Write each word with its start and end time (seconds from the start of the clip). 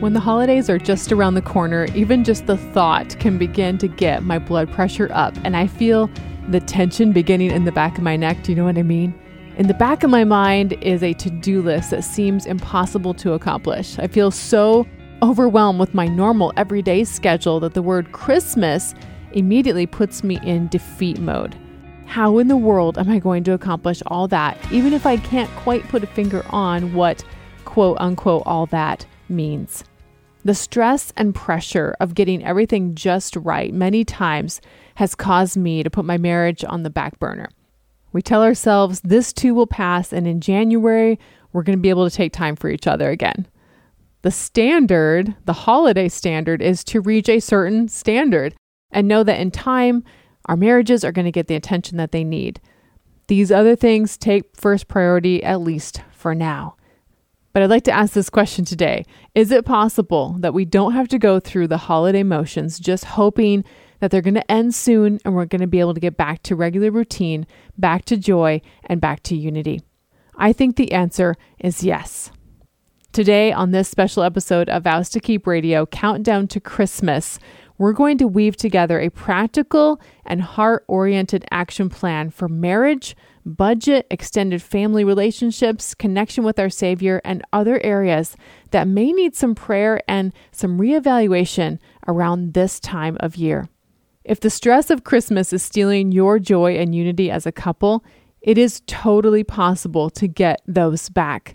When 0.00 0.12
the 0.12 0.20
holidays 0.20 0.70
are 0.70 0.78
just 0.78 1.10
around 1.10 1.34
the 1.34 1.42
corner, 1.42 1.86
even 1.92 2.22
just 2.22 2.46
the 2.46 2.56
thought 2.56 3.18
can 3.18 3.36
begin 3.36 3.78
to 3.78 3.88
get 3.88 4.22
my 4.22 4.38
blood 4.38 4.70
pressure 4.70 5.08
up, 5.12 5.34
and 5.42 5.56
I 5.56 5.66
feel 5.66 6.08
the 6.50 6.60
tension 6.60 7.12
beginning 7.12 7.50
in 7.50 7.64
the 7.64 7.72
back 7.72 7.98
of 7.98 8.04
my 8.04 8.14
neck. 8.14 8.44
Do 8.44 8.52
you 8.52 8.56
know 8.56 8.64
what 8.64 8.78
I 8.78 8.84
mean? 8.84 9.12
In 9.56 9.66
the 9.66 9.74
back 9.74 10.04
of 10.04 10.10
my 10.10 10.22
mind 10.22 10.74
is 10.74 11.02
a 11.02 11.14
to 11.14 11.30
do 11.30 11.62
list 11.62 11.90
that 11.90 12.04
seems 12.04 12.46
impossible 12.46 13.12
to 13.14 13.32
accomplish. 13.32 13.98
I 13.98 14.06
feel 14.06 14.30
so 14.30 14.86
overwhelmed 15.20 15.80
with 15.80 15.94
my 15.94 16.06
normal 16.06 16.52
everyday 16.56 17.02
schedule 17.02 17.58
that 17.58 17.74
the 17.74 17.82
word 17.82 18.12
Christmas 18.12 18.94
immediately 19.32 19.86
puts 19.86 20.22
me 20.22 20.38
in 20.44 20.68
defeat 20.68 21.18
mode. 21.18 21.56
How 22.06 22.38
in 22.38 22.46
the 22.46 22.56
world 22.56 22.98
am 22.98 23.10
I 23.10 23.18
going 23.18 23.42
to 23.42 23.52
accomplish 23.52 24.00
all 24.06 24.28
that, 24.28 24.56
even 24.70 24.92
if 24.92 25.06
I 25.06 25.16
can't 25.16 25.50
quite 25.56 25.82
put 25.88 26.04
a 26.04 26.06
finger 26.06 26.46
on 26.50 26.94
what 26.94 27.24
quote 27.64 27.96
unquote 27.98 28.44
all 28.46 28.66
that 28.66 29.04
means? 29.28 29.84
The 30.44 30.54
stress 30.54 31.12
and 31.16 31.34
pressure 31.34 31.94
of 32.00 32.14
getting 32.14 32.44
everything 32.44 32.94
just 32.94 33.36
right 33.36 33.72
many 33.74 34.04
times 34.04 34.60
has 34.94 35.14
caused 35.14 35.56
me 35.56 35.82
to 35.82 35.90
put 35.90 36.04
my 36.04 36.16
marriage 36.16 36.64
on 36.64 36.82
the 36.82 36.90
back 36.90 37.18
burner. 37.18 37.48
We 38.12 38.22
tell 38.22 38.42
ourselves 38.42 39.00
this 39.00 39.32
too 39.32 39.54
will 39.54 39.66
pass, 39.66 40.12
and 40.12 40.26
in 40.26 40.40
January, 40.40 41.18
we're 41.52 41.62
going 41.62 41.78
to 41.78 41.82
be 41.82 41.90
able 41.90 42.08
to 42.08 42.16
take 42.16 42.32
time 42.32 42.56
for 42.56 42.68
each 42.68 42.86
other 42.86 43.10
again. 43.10 43.46
The 44.22 44.30
standard, 44.30 45.36
the 45.44 45.52
holiday 45.52 46.08
standard, 46.08 46.62
is 46.62 46.82
to 46.84 47.00
reach 47.00 47.28
a 47.28 47.40
certain 47.40 47.88
standard 47.88 48.54
and 48.90 49.06
know 49.06 49.22
that 49.22 49.40
in 49.40 49.50
time, 49.50 50.02
our 50.46 50.56
marriages 50.56 51.04
are 51.04 51.12
going 51.12 51.26
to 51.26 51.32
get 51.32 51.46
the 51.46 51.54
attention 51.54 51.98
that 51.98 52.12
they 52.12 52.24
need. 52.24 52.60
These 53.26 53.52
other 53.52 53.76
things 53.76 54.16
take 54.16 54.56
first 54.56 54.88
priority, 54.88 55.44
at 55.44 55.60
least 55.60 56.00
for 56.10 56.34
now. 56.34 56.76
But 57.58 57.64
I'd 57.64 57.70
like 57.70 57.82
to 57.84 57.90
ask 57.90 58.12
this 58.12 58.30
question 58.30 58.64
today 58.64 59.04
Is 59.34 59.50
it 59.50 59.64
possible 59.64 60.36
that 60.38 60.54
we 60.54 60.64
don't 60.64 60.92
have 60.92 61.08
to 61.08 61.18
go 61.18 61.40
through 61.40 61.66
the 61.66 61.76
holiday 61.76 62.22
motions 62.22 62.78
just 62.78 63.04
hoping 63.04 63.64
that 63.98 64.12
they're 64.12 64.22
going 64.22 64.34
to 64.34 64.48
end 64.48 64.76
soon 64.76 65.18
and 65.24 65.34
we're 65.34 65.44
going 65.44 65.62
to 65.62 65.66
be 65.66 65.80
able 65.80 65.94
to 65.94 65.98
get 65.98 66.16
back 66.16 66.40
to 66.44 66.54
regular 66.54 66.92
routine, 66.92 67.48
back 67.76 68.04
to 68.04 68.16
joy, 68.16 68.60
and 68.84 69.00
back 69.00 69.24
to 69.24 69.36
unity? 69.36 69.82
I 70.36 70.52
think 70.52 70.76
the 70.76 70.92
answer 70.92 71.34
is 71.58 71.82
yes. 71.82 72.30
Today, 73.12 73.50
on 73.50 73.72
this 73.72 73.88
special 73.88 74.22
episode 74.22 74.68
of 74.68 74.84
Vows 74.84 75.08
to 75.08 75.18
Keep 75.18 75.44
Radio 75.44 75.84
Countdown 75.84 76.46
to 76.46 76.60
Christmas, 76.60 77.40
we're 77.78 77.92
going 77.92 78.18
to 78.18 78.28
weave 78.28 78.56
together 78.56 79.00
a 79.00 79.08
practical 79.08 80.00
and 80.26 80.42
heart 80.42 80.84
oriented 80.88 81.44
action 81.50 81.88
plan 81.88 82.30
for 82.30 82.48
marriage, 82.48 83.16
budget, 83.44 84.06
extended 84.10 84.60
family 84.60 85.04
relationships, 85.04 85.94
connection 85.94 86.44
with 86.44 86.58
our 86.58 86.68
Savior, 86.68 87.20
and 87.24 87.42
other 87.52 87.80
areas 87.84 88.36
that 88.72 88.88
may 88.88 89.12
need 89.12 89.34
some 89.34 89.54
prayer 89.54 90.02
and 90.08 90.32
some 90.50 90.78
reevaluation 90.78 91.78
around 92.06 92.52
this 92.52 92.80
time 92.80 93.16
of 93.20 93.36
year. 93.36 93.68
If 94.24 94.40
the 94.40 94.50
stress 94.50 94.90
of 94.90 95.04
Christmas 95.04 95.52
is 95.52 95.62
stealing 95.62 96.12
your 96.12 96.38
joy 96.38 96.76
and 96.76 96.94
unity 96.94 97.30
as 97.30 97.46
a 97.46 97.52
couple, 97.52 98.04
it 98.42 98.58
is 98.58 98.82
totally 98.86 99.44
possible 99.44 100.10
to 100.10 100.28
get 100.28 100.60
those 100.66 101.08
back. 101.08 101.54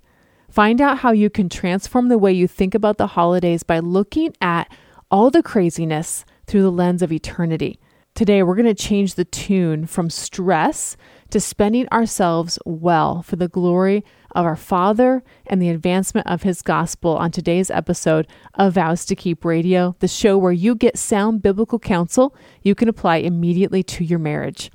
Find 0.49 0.81
out 0.81 0.99
how 0.99 1.11
you 1.11 1.29
can 1.29 1.49
transform 1.49 2.09
the 2.09 2.17
way 2.17 2.31
you 2.31 2.47
think 2.47 2.75
about 2.75 2.97
the 2.97 3.07
holidays 3.07 3.63
by 3.63 3.79
looking 3.79 4.33
at 4.41 4.71
all 5.13 5.29
the 5.29 5.43
craziness 5.43 6.25
through 6.47 6.63
the 6.63 6.71
lens 6.71 7.03
of 7.03 7.11
eternity. 7.11 7.79
Today, 8.15 8.41
we're 8.41 8.55
going 8.55 8.65
to 8.65 8.73
change 8.73 9.13
the 9.13 9.23
tune 9.23 9.85
from 9.85 10.09
stress 10.09 10.97
to 11.29 11.39
spending 11.39 11.87
ourselves 11.89 12.57
well 12.65 13.21
for 13.21 13.35
the 13.35 13.47
glory 13.47 14.03
of 14.31 14.43
our 14.43 14.55
Father 14.55 15.21
and 15.45 15.61
the 15.61 15.69
advancement 15.69 16.25
of 16.25 16.41
His 16.41 16.63
gospel 16.63 17.15
on 17.15 17.29
today's 17.29 17.69
episode 17.69 18.25
of 18.55 18.73
Vows 18.73 19.05
to 19.05 19.15
Keep 19.15 19.45
Radio, 19.45 19.95
the 19.99 20.07
show 20.07 20.35
where 20.35 20.51
you 20.51 20.73
get 20.73 20.97
sound 20.97 21.43
biblical 21.43 21.77
counsel 21.77 22.35
you 22.63 22.73
can 22.73 22.89
apply 22.89 23.17
immediately 23.17 23.83
to 23.83 24.03
your 24.03 24.17
marriage. 24.17 24.71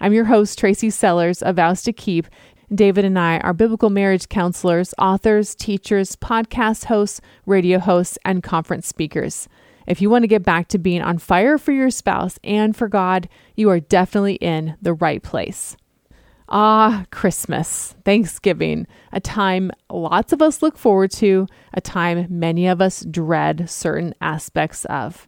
I'm 0.00 0.14
your 0.14 0.24
host, 0.24 0.58
Tracy 0.58 0.88
Sellers 0.88 1.42
of 1.42 1.56
Vows 1.56 1.82
to 1.82 1.92
Keep. 1.92 2.28
David 2.74 3.04
and 3.04 3.18
I 3.18 3.40
are 3.40 3.52
biblical 3.52 3.90
marriage 3.90 4.30
counselors, 4.30 4.94
authors, 4.96 5.54
teachers, 5.54 6.16
podcast 6.16 6.86
hosts, 6.86 7.20
radio 7.44 7.78
hosts, 7.78 8.16
and 8.24 8.42
conference 8.42 8.86
speakers. 8.86 9.50
If 9.86 10.00
you 10.00 10.10
want 10.10 10.22
to 10.22 10.28
get 10.28 10.42
back 10.42 10.68
to 10.68 10.78
being 10.78 11.02
on 11.02 11.18
fire 11.18 11.58
for 11.58 11.72
your 11.72 11.90
spouse 11.90 12.38
and 12.44 12.76
for 12.76 12.88
God, 12.88 13.28
you 13.56 13.70
are 13.70 13.80
definitely 13.80 14.34
in 14.34 14.76
the 14.80 14.94
right 14.94 15.22
place. 15.22 15.76
Ah, 16.48 17.06
Christmas, 17.10 17.94
Thanksgiving, 18.04 18.86
a 19.12 19.20
time 19.20 19.70
lots 19.90 20.32
of 20.32 20.42
us 20.42 20.60
look 20.60 20.76
forward 20.76 21.10
to, 21.12 21.46
a 21.72 21.80
time 21.80 22.26
many 22.28 22.66
of 22.66 22.82
us 22.82 23.04
dread 23.04 23.70
certain 23.70 24.14
aspects 24.20 24.84
of. 24.86 25.26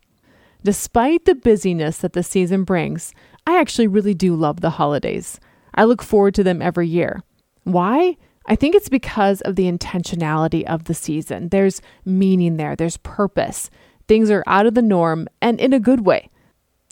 Despite 0.63 1.25
the 1.25 1.35
busyness 1.35 1.99
that 1.99 2.13
the 2.13 2.23
season 2.23 2.65
brings, 2.65 3.15
I 3.47 3.59
actually 3.59 3.87
really 3.87 4.15
do 4.15 4.35
love 4.35 4.61
the 4.61 4.71
holidays. 4.71 5.41
I 5.75 5.85
look 5.85 6.03
forward 6.03 6.35
to 6.37 6.43
them 6.43 6.63
every 6.63 6.89
year. 6.89 7.23
Why? 7.65 8.17
I 8.47 8.57
think 8.57 8.75
it's 8.75 8.91
because 8.91 9.41
of 9.43 9.57
the 9.57 9.71
intentionality 9.71 10.65
of 10.65 10.85
the 10.85 10.95
season. 10.95 11.49
There's 11.49 11.81
meaning 12.05 12.57
there, 12.57 12.77
there's 12.77 12.99
purpose. 12.99 13.71
Things 14.07 14.31
are 14.31 14.45
out 14.47 14.67
of 14.67 14.75
the 14.75 14.83
norm 14.83 15.29
and 15.41 15.61
in 15.61 15.73
a 15.73 15.81
good 15.81 16.05
way. 16.05 16.31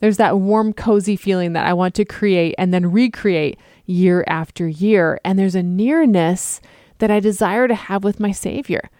There's 0.00 0.16
that 0.16 0.38
warm, 0.38 0.72
cozy 0.72 1.14
feeling 1.14 1.52
that 1.52 1.66
I 1.66 1.72
want 1.74 1.94
to 1.94 2.04
create 2.04 2.54
and 2.58 2.74
then 2.74 2.90
recreate 2.90 3.58
year 3.86 4.24
after 4.26 4.66
year. 4.66 5.20
And 5.24 5.38
there's 5.38 5.54
a 5.54 5.62
nearness 5.62 6.60
that 6.98 7.10
I 7.10 7.20
desire 7.20 7.68
to 7.68 7.74
have 7.74 8.02
with 8.02 8.18
my 8.18 8.32
Savior. 8.32 8.90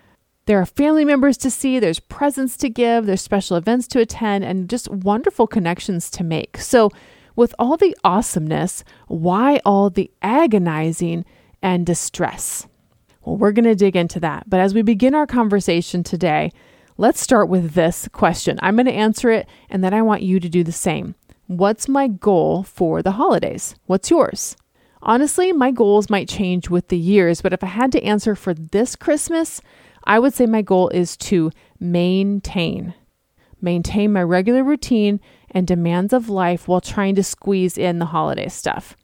There 0.47 0.61
are 0.61 0.67
family 0.67 1.05
members 1.05 1.37
to 1.39 1.51
see, 1.51 1.79
there's 1.79 2.01
presents 2.01 2.57
to 2.59 2.69
give, 2.69 3.07
there's 3.07 3.21
special 3.21 3.57
events 3.57 3.87
to 3.89 4.01
attend, 4.01 4.45
and 4.45 4.69
just 4.69 4.89
wonderful 4.89 5.47
connections 5.47 6.11
to 6.11 6.25
make. 6.25 6.59
So, 6.59 6.91
with 7.37 7.55
all 7.59 7.77
the 7.77 7.97
awesomeness, 8.05 8.85
why 9.07 9.61
all 9.65 9.89
the 9.89 10.11
agonizing 10.21 11.25
and 11.63 11.87
distress? 11.87 12.67
Well, 13.25 13.37
we're 13.37 13.53
going 13.53 13.65
to 13.65 13.75
dig 13.75 13.97
into 13.97 14.21
that. 14.21 14.51
But 14.51 14.61
as 14.61 14.75
we 14.75 14.83
begin 14.83 15.15
our 15.15 15.27
conversation 15.27 16.03
today, 16.03 16.53
Let's 16.99 17.21
start 17.21 17.49
with 17.49 17.73
this 17.73 18.09
question. 18.13 18.59
I'm 18.63 18.77
going 18.77 18.87
to 18.87 18.93
answer 18.93 19.31
it, 19.31 19.49
and 19.71 19.83
then 19.83 19.95
I 19.95 20.03
want 20.03 20.23
you 20.23 20.39
to 20.41 20.49
do 20.49 20.63
the 20.63 20.73
same. 20.73 21.15
What's 21.47 21.89
my 21.89 22.09
goal 22.09 22.63
for 22.63 23.03
the 23.03 23.13
holidays? 23.13 23.75
What's 23.87 24.11
yours? 24.11 24.57
Honestly, 25.03 25.53
my 25.53 25.71
goals 25.71 26.11
might 26.11 26.29
change 26.29 26.71
with 26.71 26.89
the 26.89 26.99
years, 26.99 27.41
but 27.41 27.53
if 27.53 27.65
I 27.65 27.69
had 27.69 27.93
to 27.93 28.03
answer 28.03 28.35
for 28.35 28.55
this 28.55 28.95
Christmas, 28.95 29.61
I 30.05 30.19
would 30.19 30.35
say 30.35 30.47
my 30.47 30.63
goal 30.63 30.89
is 30.91 31.17
to 31.19 31.51
maintain. 31.81 32.95
Maintain 33.61 34.13
my 34.13 34.23
regular 34.23 34.63
routine 34.63 35.21
and 35.51 35.67
demands 35.67 36.13
of 36.13 36.29
life 36.29 36.69
while 36.69 36.81
trying 36.81 37.15
to 37.17 37.25
squeeze 37.25 37.79
in 37.79 37.99
the 37.99 38.07
holiday 38.07 38.49
stuff. 38.49 38.97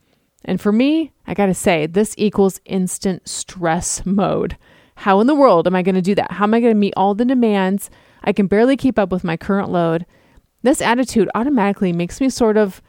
And 0.44 0.60
for 0.60 0.72
me, 0.72 1.12
I 1.27 1.34
gotta 1.34 1.54
say, 1.54 1.87
this 1.87 2.15
equals 2.16 2.60
instant 2.65 3.28
stress 3.28 4.04
mode. 4.06 4.56
How 4.98 5.20
in 5.20 5.28
the 5.28 5.34
world 5.34 5.69
am 5.69 5.76
I 5.76 5.82
going 5.82 5.94
to 5.94 6.03
do 6.03 6.16
that? 6.16 6.32
How 6.32 6.44
am 6.44 6.54
I 6.54 6.60
going 6.60 6.72
to 6.72 6.78
meet 6.78 6.94
all 6.97 7.14
the 7.14 7.25
demands? 7.25 7.88
I 8.25 8.32
can 8.32 8.48
barely 8.48 8.76
keep 8.76 8.98
up 8.98 9.12
with 9.12 9.22
my 9.22 9.36
current 9.36 9.70
load. 9.70 10.04
This 10.62 10.83
attitude 10.83 11.30
automatically 11.36 11.92
makes 11.92 12.21
me 12.21 12.28
sort 12.28 12.56
of, 12.56 12.83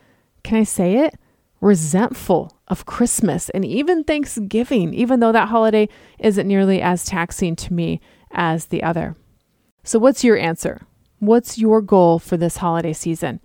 can 0.43 0.57
I 0.57 0.63
say 0.63 0.95
it? 1.05 1.13
Resentful 1.61 2.57
of 2.67 2.87
Christmas 2.87 3.51
and 3.51 3.63
even 3.63 4.03
Thanksgiving, 4.03 4.91
even 4.91 5.19
though 5.19 5.31
that 5.31 5.49
holiday 5.49 5.87
isn't 6.17 6.47
nearly 6.47 6.81
as 6.81 7.05
taxing 7.05 7.55
to 7.57 7.73
me 7.73 8.01
as 8.31 8.65
the 8.65 8.81
other. 8.81 9.15
So, 9.83 9.99
what's 9.99 10.23
your 10.23 10.37
answer? 10.37 10.81
What's 11.19 11.59
your 11.59 11.79
goal 11.79 12.17
for 12.17 12.37
this 12.37 12.57
holiday 12.57 12.93
season? 12.93 13.39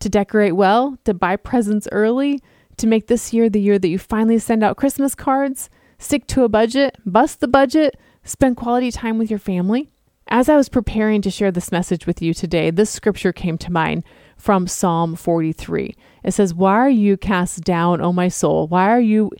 To 0.00 0.08
decorate 0.08 0.56
well? 0.56 0.96
To 1.04 1.12
buy 1.12 1.36
presents 1.36 1.86
early? 1.92 2.40
To 2.78 2.86
make 2.86 3.08
this 3.08 3.34
year 3.34 3.50
the 3.50 3.60
year 3.60 3.78
that 3.78 3.88
you 3.88 3.98
finally 3.98 4.38
send 4.38 4.64
out 4.64 4.78
Christmas 4.78 5.14
cards? 5.14 5.68
Stick 5.98 6.26
to 6.28 6.44
a 6.44 6.48
budget? 6.48 6.96
Bust 7.04 7.40
the 7.40 7.48
budget? 7.48 7.98
Spend 8.26 8.56
quality 8.56 8.90
time 8.90 9.18
with 9.18 9.30
your 9.30 9.38
family. 9.38 9.88
As 10.28 10.48
I 10.48 10.56
was 10.56 10.68
preparing 10.68 11.22
to 11.22 11.30
share 11.30 11.52
this 11.52 11.70
message 11.70 12.06
with 12.06 12.20
you 12.20 12.34
today, 12.34 12.70
this 12.70 12.90
scripture 12.90 13.32
came 13.32 13.56
to 13.58 13.70
mind 13.70 14.02
from 14.36 14.66
Psalm 14.66 15.14
43. 15.14 15.94
It 16.24 16.32
says, 16.32 16.52
Why 16.52 16.74
are 16.74 16.90
you 16.90 17.16
cast 17.16 17.62
down, 17.62 18.00
O 18.00 18.12
my 18.12 18.28
soul? 18.28 18.66
Why 18.66 18.90
are 18.90 19.00
you 19.00 19.30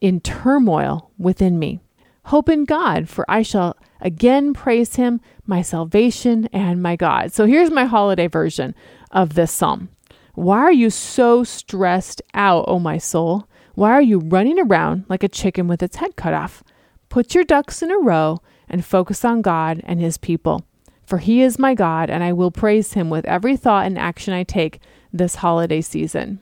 in 0.00 0.20
turmoil 0.20 1.10
within 1.18 1.58
me? 1.58 1.80
Hope 2.26 2.48
in 2.48 2.64
God, 2.64 3.08
for 3.08 3.28
I 3.28 3.42
shall 3.42 3.76
again 4.00 4.54
praise 4.54 4.94
him, 4.94 5.20
my 5.44 5.60
salvation 5.60 6.48
and 6.52 6.80
my 6.80 6.94
God. 6.94 7.32
So 7.32 7.46
here's 7.46 7.70
my 7.70 7.86
holiday 7.86 8.28
version 8.28 8.76
of 9.10 9.34
this 9.34 9.50
psalm 9.50 9.88
Why 10.34 10.58
are 10.58 10.72
you 10.72 10.90
so 10.90 11.42
stressed 11.42 12.22
out, 12.32 12.64
O 12.68 12.78
my 12.78 12.98
soul? 12.98 13.48
Why 13.74 13.90
are 13.90 14.02
you 14.02 14.20
running 14.20 14.60
around 14.60 15.06
like 15.08 15.24
a 15.24 15.28
chicken 15.28 15.66
with 15.66 15.82
its 15.82 15.96
head 15.96 16.14
cut 16.14 16.34
off? 16.34 16.62
Put 17.08 17.34
your 17.34 17.44
ducks 17.44 17.82
in 17.82 17.90
a 17.90 17.98
row 17.98 18.40
and 18.68 18.84
focus 18.84 19.24
on 19.24 19.42
God 19.42 19.80
and 19.84 20.00
His 20.00 20.18
people. 20.18 20.64
For 21.06 21.18
He 21.18 21.42
is 21.42 21.58
my 21.58 21.74
God, 21.74 22.10
and 22.10 22.22
I 22.22 22.32
will 22.32 22.50
praise 22.50 22.92
Him 22.92 23.08
with 23.08 23.24
every 23.24 23.56
thought 23.56 23.86
and 23.86 23.98
action 23.98 24.34
I 24.34 24.44
take 24.44 24.80
this 25.12 25.36
holiday 25.36 25.80
season. 25.80 26.40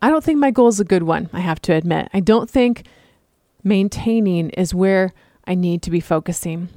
I 0.00 0.08
don't 0.08 0.24
think 0.24 0.38
my 0.38 0.50
goal 0.50 0.68
is 0.68 0.80
a 0.80 0.84
good 0.84 1.02
one, 1.02 1.28
I 1.32 1.40
have 1.40 1.60
to 1.62 1.74
admit. 1.74 2.08
I 2.12 2.20
don't 2.20 2.48
think 2.48 2.84
maintaining 3.62 4.50
is 4.50 4.74
where 4.74 5.12
I 5.46 5.54
need 5.54 5.82
to 5.82 5.90
be 5.90 6.00
focusing. 6.00 6.68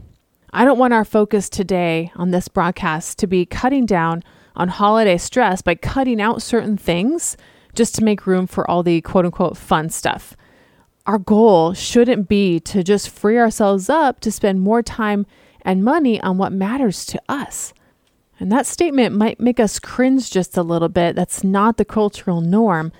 I 0.51 0.65
don't 0.65 0.79
want 0.79 0.93
our 0.93 1.05
focus 1.05 1.49
today 1.49 2.11
on 2.15 2.31
this 2.31 2.47
broadcast 2.47 3.19
to 3.19 3.27
be 3.27 3.45
cutting 3.45 3.85
down 3.85 4.23
on 4.55 4.69
holiday 4.69 5.17
stress 5.17 5.61
by 5.61 5.75
cutting 5.75 6.19
out 6.19 6.41
certain 6.41 6.77
things 6.77 7.37
just 7.75 7.95
to 7.95 8.03
make 8.03 8.25
room 8.25 8.47
for 8.47 8.69
all 8.69 8.81
the 8.81 9.01
quote 9.01 9.25
unquote 9.25 9.55
fun 9.55 9.89
stuff. 9.89 10.35
Our 11.07 11.17
goal 11.17 11.73
shouldn't 11.73 12.27
be 12.27 12.59
to 12.59 12.83
just 12.83 13.09
free 13.09 13.37
ourselves 13.37 13.89
up 13.89 14.19
to 14.19 14.31
spend 14.31 14.59
more 14.59 14.83
time 14.83 15.25
and 15.61 15.83
money 15.83 16.19
on 16.21 16.37
what 16.37 16.51
matters 16.51 17.05
to 17.05 17.21
us. 17.29 17.73
And 18.39 18.51
that 18.51 18.67
statement 18.67 19.15
might 19.15 19.39
make 19.39 19.57
us 19.57 19.79
cringe 19.79 20.29
just 20.29 20.57
a 20.57 20.63
little 20.63 20.89
bit. 20.89 21.15
That's 21.15 21.45
not 21.45 21.77
the 21.77 21.85
cultural 21.85 22.41
norm. 22.41 22.91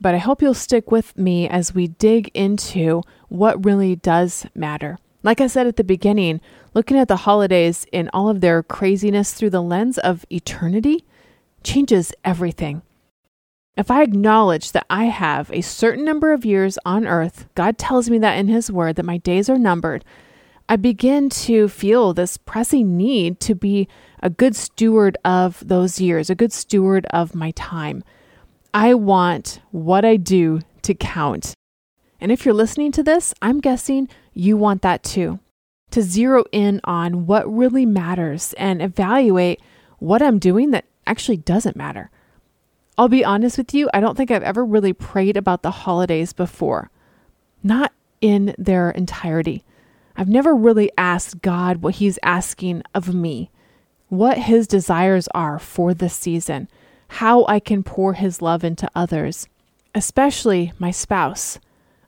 But 0.00 0.14
I 0.14 0.18
hope 0.18 0.40
you'll 0.40 0.54
stick 0.54 0.92
with 0.92 1.18
me 1.18 1.48
as 1.48 1.74
we 1.74 1.88
dig 1.88 2.30
into 2.32 3.02
what 3.28 3.64
really 3.64 3.96
does 3.96 4.46
matter. 4.54 4.98
Like 5.24 5.40
I 5.40 5.48
said 5.48 5.66
at 5.66 5.76
the 5.76 5.84
beginning, 5.84 6.40
looking 6.74 6.96
at 6.96 7.08
the 7.08 7.16
holidays 7.16 7.86
in 7.90 8.08
all 8.12 8.28
of 8.28 8.40
their 8.40 8.62
craziness 8.62 9.34
through 9.34 9.50
the 9.50 9.62
lens 9.62 9.98
of 9.98 10.24
eternity 10.30 11.04
changes 11.64 12.14
everything. 12.24 12.82
If 13.74 13.90
I 13.90 14.02
acknowledge 14.02 14.72
that 14.72 14.84
I 14.90 15.04
have 15.04 15.50
a 15.50 15.62
certain 15.62 16.04
number 16.04 16.34
of 16.34 16.44
years 16.44 16.78
on 16.84 17.06
earth, 17.06 17.48
God 17.54 17.78
tells 17.78 18.10
me 18.10 18.18
that 18.18 18.36
in 18.36 18.48
His 18.48 18.70
Word 18.70 18.96
that 18.96 19.04
my 19.04 19.16
days 19.16 19.48
are 19.48 19.58
numbered, 19.58 20.04
I 20.68 20.76
begin 20.76 21.30
to 21.30 21.68
feel 21.68 22.12
this 22.12 22.36
pressing 22.36 22.98
need 22.98 23.40
to 23.40 23.54
be 23.54 23.88
a 24.22 24.28
good 24.28 24.54
steward 24.54 25.16
of 25.24 25.66
those 25.66 26.00
years, 26.02 26.28
a 26.28 26.34
good 26.34 26.52
steward 26.52 27.06
of 27.06 27.34
my 27.34 27.52
time. 27.52 28.04
I 28.74 28.92
want 28.92 29.62
what 29.70 30.04
I 30.04 30.16
do 30.16 30.60
to 30.82 30.92
count. 30.94 31.54
And 32.20 32.30
if 32.30 32.44
you're 32.44 32.54
listening 32.54 32.92
to 32.92 33.02
this, 33.02 33.32
I'm 33.40 33.58
guessing 33.58 34.06
you 34.34 34.58
want 34.58 34.82
that 34.82 35.02
too. 35.02 35.40
To 35.92 36.02
zero 36.02 36.44
in 36.52 36.80
on 36.84 37.26
what 37.26 37.50
really 37.50 37.86
matters 37.86 38.52
and 38.54 38.82
evaluate 38.82 39.62
what 39.98 40.20
I'm 40.20 40.38
doing 40.38 40.72
that 40.72 40.84
actually 41.06 41.38
doesn't 41.38 41.76
matter. 41.76 42.10
I'll 42.98 43.08
be 43.08 43.24
honest 43.24 43.56
with 43.56 43.72
you, 43.72 43.88
I 43.94 44.00
don't 44.00 44.16
think 44.16 44.30
I've 44.30 44.42
ever 44.42 44.64
really 44.64 44.92
prayed 44.92 45.36
about 45.36 45.62
the 45.62 45.70
holidays 45.70 46.32
before, 46.32 46.90
not 47.62 47.92
in 48.20 48.54
their 48.58 48.90
entirety. 48.90 49.64
I've 50.14 50.28
never 50.28 50.54
really 50.54 50.90
asked 50.98 51.40
God 51.40 51.78
what 51.78 51.94
He's 51.96 52.18
asking 52.22 52.82
of 52.94 53.14
me, 53.14 53.50
what 54.08 54.36
His 54.36 54.66
desires 54.66 55.26
are 55.34 55.58
for 55.58 55.94
this 55.94 56.14
season, 56.14 56.68
how 57.08 57.46
I 57.46 57.60
can 57.60 57.82
pour 57.82 58.12
His 58.12 58.42
love 58.42 58.62
into 58.62 58.90
others, 58.94 59.48
especially 59.94 60.72
my 60.78 60.90
spouse. 60.90 61.58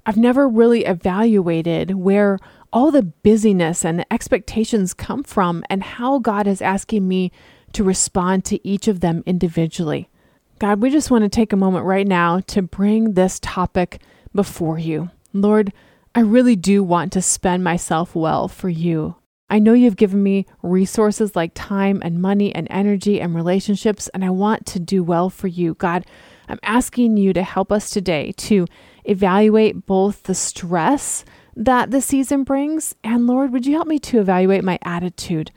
I've 0.04 0.18
never 0.18 0.46
really 0.46 0.84
evaluated 0.84 1.92
where 1.92 2.38
all 2.74 2.90
the 2.90 3.02
busyness 3.02 3.86
and 3.86 4.00
the 4.00 4.12
expectations 4.12 4.92
come 4.92 5.22
from 5.22 5.64
and 5.70 5.82
how 5.82 6.18
God 6.18 6.46
is 6.46 6.60
asking 6.60 7.08
me 7.08 7.32
to 7.72 7.82
respond 7.82 8.44
to 8.44 8.68
each 8.68 8.86
of 8.86 9.00
them 9.00 9.22
individually. 9.24 10.10
God, 10.58 10.80
we 10.80 10.90
just 10.90 11.10
want 11.10 11.24
to 11.24 11.28
take 11.28 11.52
a 11.52 11.56
moment 11.56 11.84
right 11.84 12.06
now 12.06 12.40
to 12.40 12.62
bring 12.62 13.12
this 13.12 13.40
topic 13.40 14.00
before 14.34 14.78
you. 14.78 15.10
Lord, 15.32 15.72
I 16.14 16.20
really 16.20 16.54
do 16.54 16.82
want 16.82 17.12
to 17.12 17.22
spend 17.22 17.64
myself 17.64 18.14
well 18.14 18.46
for 18.46 18.68
you. 18.68 19.16
I 19.50 19.58
know 19.58 19.72
you've 19.72 19.96
given 19.96 20.22
me 20.22 20.46
resources 20.62 21.36
like 21.36 21.52
time 21.54 22.00
and 22.04 22.22
money 22.22 22.54
and 22.54 22.66
energy 22.70 23.20
and 23.20 23.34
relationships, 23.34 24.08
and 24.14 24.24
I 24.24 24.30
want 24.30 24.64
to 24.66 24.80
do 24.80 25.02
well 25.02 25.28
for 25.28 25.48
you. 25.48 25.74
God, 25.74 26.06
I'm 26.48 26.60
asking 26.62 27.16
you 27.16 27.32
to 27.32 27.42
help 27.42 27.72
us 27.72 27.90
today 27.90 28.32
to 28.38 28.66
evaluate 29.04 29.86
both 29.86 30.22
the 30.22 30.34
stress 30.34 31.24
that 31.56 31.90
the 31.90 32.00
season 32.00 32.44
brings, 32.44 32.94
and 33.04 33.26
Lord, 33.26 33.52
would 33.52 33.66
you 33.66 33.74
help 33.74 33.86
me 33.86 33.98
to 34.00 34.20
evaluate 34.20 34.64
my 34.64 34.78
attitude, 34.82 35.50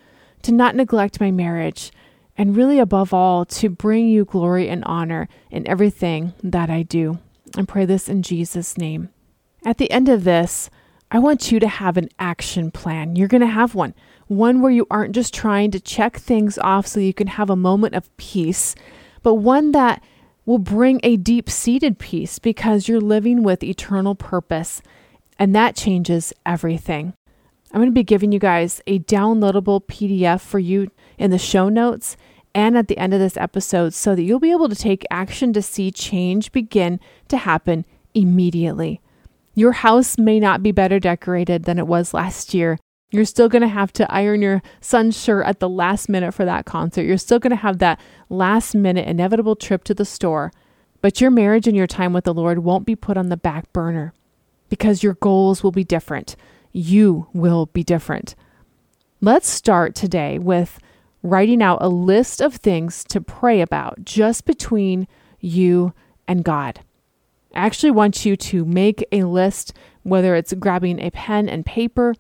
to 0.44 0.52
not 0.52 0.76
neglect 0.76 1.20
my 1.20 1.32
marriage, 1.32 1.92
and 2.38 2.56
really 2.56 2.80
above 2.80 3.14
all, 3.14 3.46
to 3.46 3.70
bring 3.70 4.08
you 4.08 4.24
glory 4.24 4.70
and 4.70 4.84
honor 4.86 5.28
in 5.50 5.68
everything 5.68 6.34
that 6.44 6.70
I 6.70 6.84
do. 6.84 7.20
I 7.58 7.64
pray 7.64 7.86
this 7.86 8.08
in 8.08 8.22
Jesus' 8.22 8.78
name. 8.78 9.10
At 9.66 9.78
the 9.80 9.90
end 9.90 10.08
of 10.08 10.24
this, 10.24 10.70
I 11.10 11.20
want 11.20 11.52
you 11.52 11.60
to 11.60 11.68
have 11.68 11.98
an 11.98 12.10
action 12.20 12.70
plan. 12.70 13.16
You're 13.16 13.28
going 13.28 13.42
to 13.42 13.48
have 13.48 13.74
one, 13.74 13.96
one 14.28 14.62
where 14.62 14.72
you 14.72 14.86
aren't 14.92 15.16
just 15.16 15.34
trying 15.34 15.72
to 15.72 15.80
check 15.80 16.18
things 16.18 16.58
off 16.60 16.86
so 16.86 17.00
you 17.00 17.14
can 17.14 17.28
have 17.28 17.50
a 17.50 17.56
moment 17.56 17.96
of 17.96 18.16
peace, 18.18 18.76
but 19.24 19.36
one 19.36 19.72
that 19.72 20.04
will 20.46 20.60
bring 20.60 21.00
a 21.04 21.18
deep 21.18 21.50
seated 21.50 21.98
peace 21.98 22.40
because 22.40 22.88
you're 22.88 23.02
living 23.02 23.44
with 23.44 23.64
eternal 23.64 24.16
purpose. 24.16 24.82
And 25.40 25.56
that 25.56 25.76
changes 25.76 26.34
everything. 26.46 27.14
I'm 27.72 27.80
going 27.80 27.90
to 27.90 27.94
be 27.94 28.04
giving 28.04 28.32
you 28.32 28.40
guys 28.40 28.82
a 28.88 29.00
downloadable 29.00 29.86
PDF 29.86 30.42
for 30.42 30.60
you 30.60 30.90
in 31.18 31.32
the 31.32 31.38
show 31.38 31.70
notes 31.70 32.16
and 32.58 32.76
at 32.76 32.88
the 32.88 32.98
end 32.98 33.14
of 33.14 33.20
this 33.20 33.38
episode 33.38 33.94
so 33.94 34.16
that 34.16 34.24
you'll 34.24 34.40
be 34.40 34.50
able 34.50 34.68
to 34.68 34.76
take 34.76 35.06
action 35.12 35.54
to 35.54 35.62
see 35.62 35.92
change 35.92 36.52
begin 36.52 37.00
to 37.28 37.38
happen 37.38 37.86
immediately. 38.16 39.00
Your 39.54 39.74
house 39.74 40.18
may 40.18 40.40
not 40.40 40.64
be 40.64 40.72
better 40.72 41.00
decorated 41.00 41.66
than 41.66 41.78
it 41.78 41.86
was 41.86 42.16
last 42.16 42.56
year. 42.56 42.80
You're 43.12 43.26
still 43.26 43.48
going 43.48 43.62
to 43.62 43.68
have 43.68 43.94
to 43.94 44.12
iron 44.12 44.42
your 44.42 44.64
son's 44.82 45.16
shirt 45.16 45.46
at 45.46 45.60
the 45.60 45.70
last 45.70 46.10
minute 46.10 46.34
for 46.34 46.46
that 46.46 46.66
concert. 46.66 47.04
You're 47.04 47.20
still 47.20 47.38
going 47.38 47.52
to 47.52 47.58
have 47.58 47.78
that 47.78 48.00
last 48.28 48.74
minute 48.74 49.08
inevitable 49.08 49.56
trip 49.56 49.84
to 49.84 49.94
the 49.94 50.04
store. 50.04 50.52
But 51.00 51.22
your 51.22 51.30
marriage 51.30 51.68
and 51.68 51.78
your 51.78 51.86
time 51.86 52.12
with 52.12 52.24
the 52.24 52.34
Lord 52.34 52.60
won't 52.60 52.88
be 52.88 52.96
put 52.96 53.18
on 53.18 53.30
the 53.30 53.38
back 53.38 53.72
burner 53.72 54.14
because 54.68 55.04
your 55.04 55.14
goals 55.14 55.62
will 55.62 55.72
be 55.72 55.84
different. 55.84 56.36
You 56.72 57.28
will 57.34 57.68
be 57.68 57.84
different. 57.84 58.34
Let's 59.22 59.48
start 59.48 59.94
today 59.94 60.40
with 60.40 60.80
writing 61.24 61.62
out 61.62 61.80
a 61.82 61.90
list 61.90 62.42
of 62.42 62.56
things 62.56 63.04
to 63.06 63.22
pray 63.22 63.62
about 63.62 64.04
just 64.04 64.46
between 64.46 65.08
you 65.40 65.94
and 66.28 66.44
God. 66.44 66.82
I 67.54 67.66
actually 67.66 67.92
want 67.92 68.26
you 68.26 68.36
to 68.38 68.66
make 68.66 69.06
a 69.12 69.24
list, 69.24 69.74
whether 70.04 70.36
it's 70.36 70.54
grabbing 70.54 71.00
a 71.00 71.12
pen 71.12 71.50
and 71.50 71.66
paper, 71.66 72.16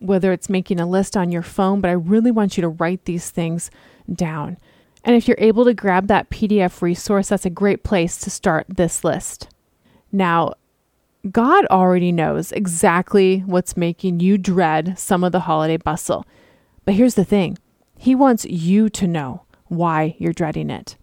whether 0.00 0.32
it's 0.32 0.48
making 0.48 0.80
a 0.80 0.86
list 0.86 1.16
on 1.16 1.30
your 1.30 1.42
phone, 1.42 1.80
but 1.80 1.88
I 1.88 1.94
really 1.94 2.30
want 2.30 2.56
you 2.56 2.62
to 2.62 2.68
write 2.68 3.04
these 3.04 3.30
things 3.30 3.70
down. 4.12 4.58
And 5.04 5.16
if 5.16 5.26
you're 5.26 5.36
able 5.38 5.64
to 5.64 5.74
grab 5.74 6.08
that 6.08 6.30
PDF 6.30 6.82
resource, 6.82 7.28
that's 7.28 7.46
a 7.46 7.50
great 7.50 7.82
place 7.82 8.18
to 8.18 8.30
start 8.30 8.66
this 8.68 9.04
list. 9.04 9.48
Now, 10.10 10.54
God 11.30 11.66
already 11.66 12.10
knows 12.10 12.50
exactly 12.52 13.40
what's 13.46 13.76
making 13.76 14.20
you 14.20 14.38
dread 14.38 14.98
some 14.98 15.22
of 15.22 15.32
the 15.32 15.40
holiday 15.40 15.76
bustle. 15.76 16.26
But 16.84 16.94
here's 16.94 17.14
the 17.14 17.24
thing 17.24 17.58
He 18.02 18.14
wants 18.14 18.44
you 18.44 18.88
to 18.90 19.06
know 19.06 19.42
why 19.68 20.16
you're 20.18 20.32
dreading 20.32 20.70
it 20.70 20.96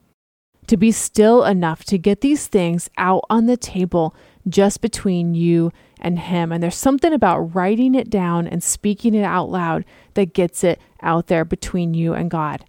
to 0.70 0.78
be 0.78 0.92
still 0.92 1.46
enough 1.46 1.84
to 1.84 1.98
get 1.98 2.22
these 2.22 2.46
things 2.46 2.92
out 2.96 3.26
on 3.28 3.48
the 3.48 3.58
table 3.58 4.16
just 4.48 4.82
between 4.82 5.34
you 5.34 5.72
and 6.00 6.20
Him. 6.20 6.52
And 6.52 6.62
there's 6.62 6.76
something 6.76 7.12
about 7.12 7.56
writing 7.56 7.96
it 7.96 8.08
down 8.08 8.46
and 8.48 8.64
speaking 8.64 9.16
it 9.16 9.24
out 9.24 9.50
loud 9.50 9.84
that 10.14 10.34
gets 10.36 10.64
it 10.64 10.80
out 11.02 11.26
there 11.26 11.44
between 11.44 11.96
you 11.96 12.14
and 12.14 12.30
God. 12.30 12.66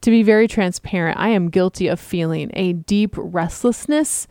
To 0.00 0.10
be 0.10 0.22
very 0.22 0.48
transparent, 0.48 1.18
I 1.18 1.28
am 1.28 1.50
guilty 1.50 1.88
of 1.88 2.00
feeling 2.00 2.50
a 2.54 2.72
deep 2.72 3.14
restlessness, 3.18 4.26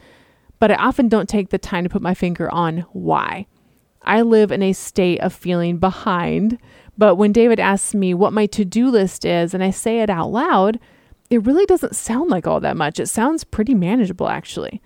but 0.59 0.71
I 0.71 0.75
often 0.75 1.09
don't 1.09 1.29
take 1.29 1.49
the 1.49 1.59
time 1.59 1.83
to 1.83 1.91
put 1.91 2.01
my 2.01 2.15
finger 2.15 2.49
on 2.51 2.85
why. 2.91 3.45
I 4.03 4.21
live 4.21 4.51
in 4.51 4.63
a 4.63 4.73
state 4.73 5.19
of 5.19 5.33
feeling 5.33 5.77
behind, 5.77 6.57
but 6.97 7.15
when 7.15 7.31
David 7.31 7.59
asks 7.59 7.93
me 7.93 8.13
what 8.13 8.33
my 8.33 8.45
to 8.47 8.65
do 8.65 8.89
list 8.89 9.25
is 9.25 9.53
and 9.53 9.63
I 9.63 9.71
say 9.71 9.99
it 9.99 10.09
out 10.09 10.31
loud, 10.31 10.79
it 11.29 11.45
really 11.45 11.65
doesn't 11.65 11.95
sound 11.95 12.29
like 12.29 12.47
all 12.47 12.59
that 12.59 12.77
much. 12.77 12.99
It 12.99 13.07
sounds 13.07 13.43
pretty 13.43 13.75
manageable, 13.75 14.29
actually. 14.29 14.81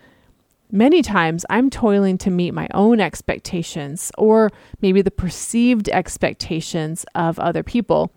Many 0.71 1.01
times 1.01 1.45
I'm 1.49 1.69
toiling 1.69 2.17
to 2.19 2.31
meet 2.31 2.51
my 2.51 2.67
own 2.73 2.99
expectations 2.99 4.11
or 4.17 4.51
maybe 4.81 5.01
the 5.01 5.11
perceived 5.11 5.87
expectations 5.89 7.05
of 7.13 7.37
other 7.39 7.63
people. 7.63 8.11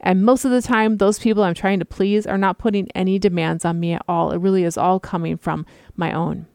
And 0.00 0.24
most 0.24 0.44
of 0.44 0.50
the 0.50 0.62
time, 0.62 0.96
those 0.96 1.18
people 1.18 1.44
I'm 1.44 1.54
trying 1.54 1.78
to 1.78 1.84
please 1.84 2.26
are 2.26 2.38
not 2.38 2.58
putting 2.58 2.90
any 2.94 3.18
demands 3.18 3.64
on 3.64 3.78
me 3.78 3.92
at 3.92 4.02
all. 4.08 4.32
It 4.32 4.38
really 4.38 4.64
is 4.64 4.76
all 4.76 4.98
coming 4.98 5.36
from 5.36 5.66
my 5.96 6.12
own. 6.12 6.46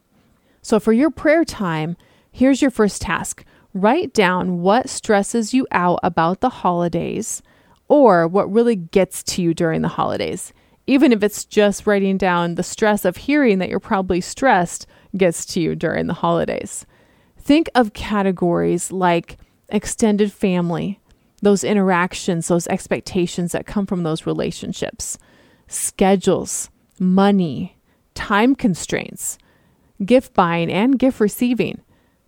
So, 0.62 0.80
for 0.80 0.92
your 0.94 1.12
prayer 1.12 1.46
time, 1.46 1.96
here's 2.32 2.62
your 2.62 2.72
first 2.72 3.02
task 3.02 3.46
write 3.76 4.12
down 4.14 4.62
what 4.62 4.90
stresses 4.90 5.54
you 5.54 5.68
out 5.72 6.00
about 6.02 6.40
the 6.40 6.50
holidays 6.50 7.44
or 7.88 8.28
what 8.28 8.52
really 8.52 8.76
gets 8.76 9.22
to 9.22 9.44
you 9.44 9.54
during 9.54 9.84
the 9.84 9.88
holidays 9.90 10.52
even 10.88 11.12
if 11.12 11.24
it's 11.24 11.46
just 11.46 11.88
writing 11.88 12.18
down 12.18 12.56
the 12.56 12.64
stress 12.64 13.06
of 13.06 13.18
hearing 13.18 13.60
that 13.60 13.70
you're 13.70 13.80
probably 13.80 14.22
stressed 14.22 14.86
gets 15.18 15.46
to 15.46 15.60
you 15.60 15.76
during 15.76 16.08
the 16.08 16.14
holidays. 16.14 16.86
Think 17.38 17.70
of 17.76 17.94
categories 17.94 18.92
like 18.92 19.38
extended 19.70 20.32
family, 20.32 21.00
those 21.42 21.64
interactions, 21.64 22.48
those 22.48 22.68
expectations 22.68 23.52
that 23.52 23.66
come 23.66 23.86
from 23.86 24.04
those 24.04 24.26
relationships, 24.26 25.18
schedules, 25.68 26.70
money, 27.00 27.78
time 28.14 28.56
constraints, 28.56 29.38
gift 30.06 30.34
buying 30.34 30.72
and 30.72 31.00
gift 31.00 31.20
receiving, 31.20 31.82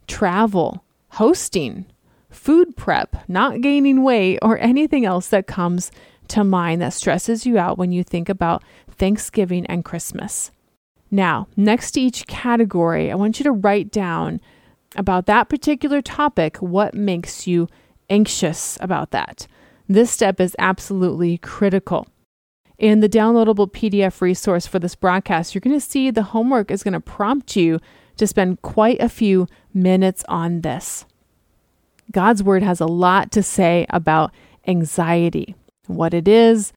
travel, 0.08 0.84
hosting, 1.18 1.84
food 2.30 2.78
prep, 2.78 3.16
not 3.28 3.60
gaining 3.62 4.04
weight, 4.04 4.38
or 4.44 4.60
anything 4.60 5.04
else 5.04 5.30
that 5.30 5.48
comes 5.48 5.92
to 6.28 6.44
mind 6.44 6.80
that 6.80 6.94
stresses 6.94 7.44
you 7.44 7.58
out 7.58 7.76
when 7.76 7.92
you 7.92 8.04
think 8.04 8.30
about 8.30 8.64
Thanksgiving 8.92 9.66
and 9.66 9.84
Christmas. 9.84 10.52
Now, 11.10 11.48
next 11.58 11.92
to 11.92 12.02
each 12.02 12.28
category, 12.28 13.12
I 13.12 13.16
want 13.16 13.40
you 13.40 13.44
to 13.46 13.52
write 13.52 13.90
down 13.90 14.40
about 14.96 15.26
that 15.26 15.50
particular 15.50 16.04
topic 16.04 16.58
what 16.58 16.94
makes 16.94 17.48
you 17.48 17.68
anxious 18.12 18.78
about 18.80 19.10
that. 19.10 19.48
This 19.88 20.12
step 20.12 20.40
is 20.40 20.56
absolutely 20.60 21.40
critical. 21.40 22.08
In 22.78 23.00
the 23.00 23.10
downloadable 23.10 23.72
PDF 23.72 24.22
resource 24.22 24.68
for 24.68 24.78
this 24.78 24.94
broadcast, 24.94 25.56
you're 25.56 25.62
going 25.62 25.76
to 25.76 25.82
see 25.84 26.12
the 26.12 26.22
homework 26.22 26.70
is 26.70 26.84
going 26.84 26.94
to 26.94 27.00
prompt 27.00 27.56
you 27.56 27.80
to 28.18 28.28
spend 28.28 28.62
quite 28.62 29.00
a 29.00 29.10
few 29.10 29.48
minutes 29.74 30.24
on 30.28 30.62
this. 30.62 31.06
God's 32.12 32.44
word 32.44 32.64
has 32.64 32.80
a 32.80 32.86
lot 32.86 33.32
to 33.34 33.44
say 33.44 33.86
about 33.90 34.32
anxiety, 34.68 35.56
what 35.88 36.14
it 36.14 36.28
is, 36.28 36.74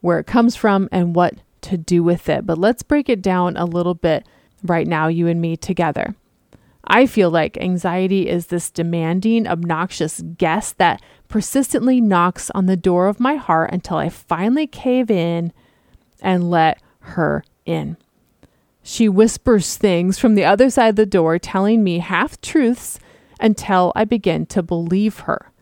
where 0.00 0.18
it 0.18 0.26
comes 0.26 0.56
from, 0.56 0.88
and 0.90 1.14
what 1.14 1.34
to 1.62 1.76
do 1.76 2.02
with 2.02 2.28
it. 2.28 2.44
But 2.46 2.58
let's 2.58 2.82
break 2.82 3.08
it 3.08 3.22
down 3.22 3.56
a 3.56 3.64
little 3.64 3.94
bit 3.94 4.26
right 4.64 4.86
now, 4.86 5.08
you 5.08 5.28
and 5.28 5.40
me 5.40 5.56
together. 5.56 6.14
I 6.84 7.06
feel 7.06 7.30
like 7.30 7.56
anxiety 7.58 8.28
is 8.28 8.48
this 8.48 8.70
demanding, 8.70 9.46
obnoxious 9.46 10.20
guest 10.36 10.78
that 10.78 11.00
persistently 11.28 12.00
knocks 12.00 12.50
on 12.50 12.66
the 12.66 12.76
door 12.76 13.06
of 13.06 13.20
my 13.20 13.36
heart 13.36 13.70
until 13.72 13.98
I 13.98 14.08
finally 14.08 14.66
cave 14.66 15.10
in 15.10 15.52
and 16.20 16.50
let 16.50 16.82
her 17.00 17.44
in. 17.64 17.96
She 18.82 19.08
whispers 19.08 19.76
things 19.76 20.18
from 20.18 20.34
the 20.34 20.44
other 20.44 20.68
side 20.70 20.88
of 20.88 20.96
the 20.96 21.06
door, 21.06 21.38
telling 21.38 21.84
me 21.84 22.00
half 22.00 22.40
truths 22.40 22.98
until 23.42 23.92
I 23.94 24.04
begin 24.04 24.46
to 24.46 24.62
believe 24.62 25.20
her. 25.20 25.52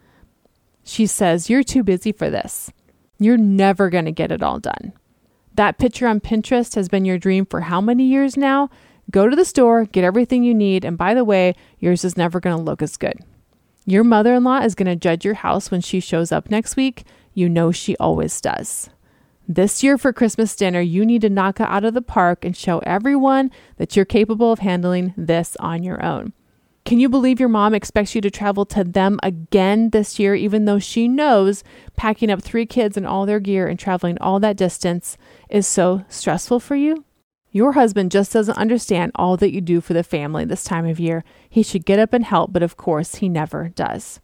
She 0.84 1.06
says, 1.06 1.50
You're 1.50 1.64
too 1.64 1.82
busy 1.82 2.12
for 2.12 2.30
this. 2.30 2.70
You're 3.18 3.36
never 3.36 3.90
going 3.90 4.04
to 4.04 4.12
get 4.12 4.30
it 4.30 4.42
all 4.42 4.60
done. 4.60 4.92
That 5.54 5.78
picture 5.78 6.06
on 6.06 6.20
Pinterest 6.20 6.74
has 6.76 6.88
been 6.88 7.04
your 7.04 7.18
dream 7.18 7.44
for 7.44 7.62
how 7.62 7.80
many 7.80 8.04
years 8.04 8.36
now? 8.36 8.70
Go 9.10 9.28
to 9.28 9.34
the 9.34 9.44
store, 9.44 9.84
get 9.86 10.04
everything 10.04 10.44
you 10.44 10.54
need, 10.54 10.84
and 10.84 10.96
by 10.96 11.14
the 11.14 11.24
way, 11.24 11.54
yours 11.78 12.04
is 12.04 12.16
never 12.16 12.38
going 12.38 12.56
to 12.56 12.62
look 12.62 12.80
as 12.80 12.96
good. 12.96 13.18
Your 13.84 14.04
mother 14.04 14.34
in 14.34 14.44
law 14.44 14.60
is 14.60 14.76
going 14.76 14.86
to 14.86 14.96
judge 14.96 15.24
your 15.24 15.34
house 15.34 15.70
when 15.70 15.80
she 15.80 15.98
shows 15.98 16.30
up 16.30 16.50
next 16.50 16.76
week. 16.76 17.04
You 17.34 17.48
know 17.48 17.72
she 17.72 17.96
always 17.96 18.40
does. 18.40 18.88
This 19.48 19.82
year 19.82 19.98
for 19.98 20.12
Christmas 20.12 20.54
dinner, 20.54 20.80
you 20.80 21.04
need 21.04 21.22
to 21.22 21.28
knock 21.28 21.58
it 21.58 21.66
out 21.66 21.84
of 21.84 21.94
the 21.94 22.02
park 22.02 22.44
and 22.44 22.56
show 22.56 22.78
everyone 22.80 23.50
that 23.78 23.96
you're 23.96 24.04
capable 24.04 24.52
of 24.52 24.60
handling 24.60 25.12
this 25.16 25.56
on 25.58 25.82
your 25.82 26.04
own. 26.04 26.32
Can 26.84 26.98
you 26.98 27.08
believe 27.08 27.38
your 27.38 27.48
mom 27.48 27.74
expects 27.74 28.14
you 28.14 28.20
to 28.20 28.30
travel 28.30 28.64
to 28.66 28.82
them 28.82 29.20
again 29.22 29.90
this 29.90 30.18
year, 30.18 30.34
even 30.34 30.64
though 30.64 30.78
she 30.78 31.08
knows 31.08 31.62
packing 31.96 32.30
up 32.30 32.42
three 32.42 32.66
kids 32.66 32.96
and 32.96 33.06
all 33.06 33.26
their 33.26 33.40
gear 33.40 33.68
and 33.68 33.78
traveling 33.78 34.18
all 34.18 34.40
that 34.40 34.56
distance 34.56 35.16
is 35.48 35.66
so 35.66 36.04
stressful 36.08 36.58
for 36.58 36.74
you? 36.76 37.04
Your 37.52 37.72
husband 37.72 38.12
just 38.12 38.32
doesn't 38.32 38.56
understand 38.56 39.12
all 39.14 39.36
that 39.36 39.52
you 39.52 39.60
do 39.60 39.80
for 39.80 39.92
the 39.92 40.04
family 40.04 40.44
this 40.44 40.64
time 40.64 40.86
of 40.86 41.00
year. 41.00 41.24
He 41.48 41.62
should 41.62 41.84
get 41.84 41.98
up 41.98 42.12
and 42.12 42.24
help, 42.24 42.52
but 42.52 42.62
of 42.62 42.76
course, 42.76 43.16
he 43.16 43.28
never 43.28 43.68
does. 43.68 44.20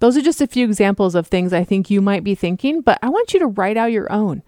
Those 0.00 0.16
are 0.16 0.22
just 0.22 0.40
a 0.40 0.46
few 0.46 0.66
examples 0.66 1.14
of 1.14 1.26
things 1.26 1.52
I 1.52 1.64
think 1.64 1.90
you 1.90 2.02
might 2.02 2.24
be 2.24 2.34
thinking, 2.34 2.82
but 2.82 2.98
I 3.02 3.08
want 3.08 3.32
you 3.32 3.40
to 3.40 3.46
write 3.46 3.76
out 3.76 3.92
your 3.92 4.12
own. 4.12 4.42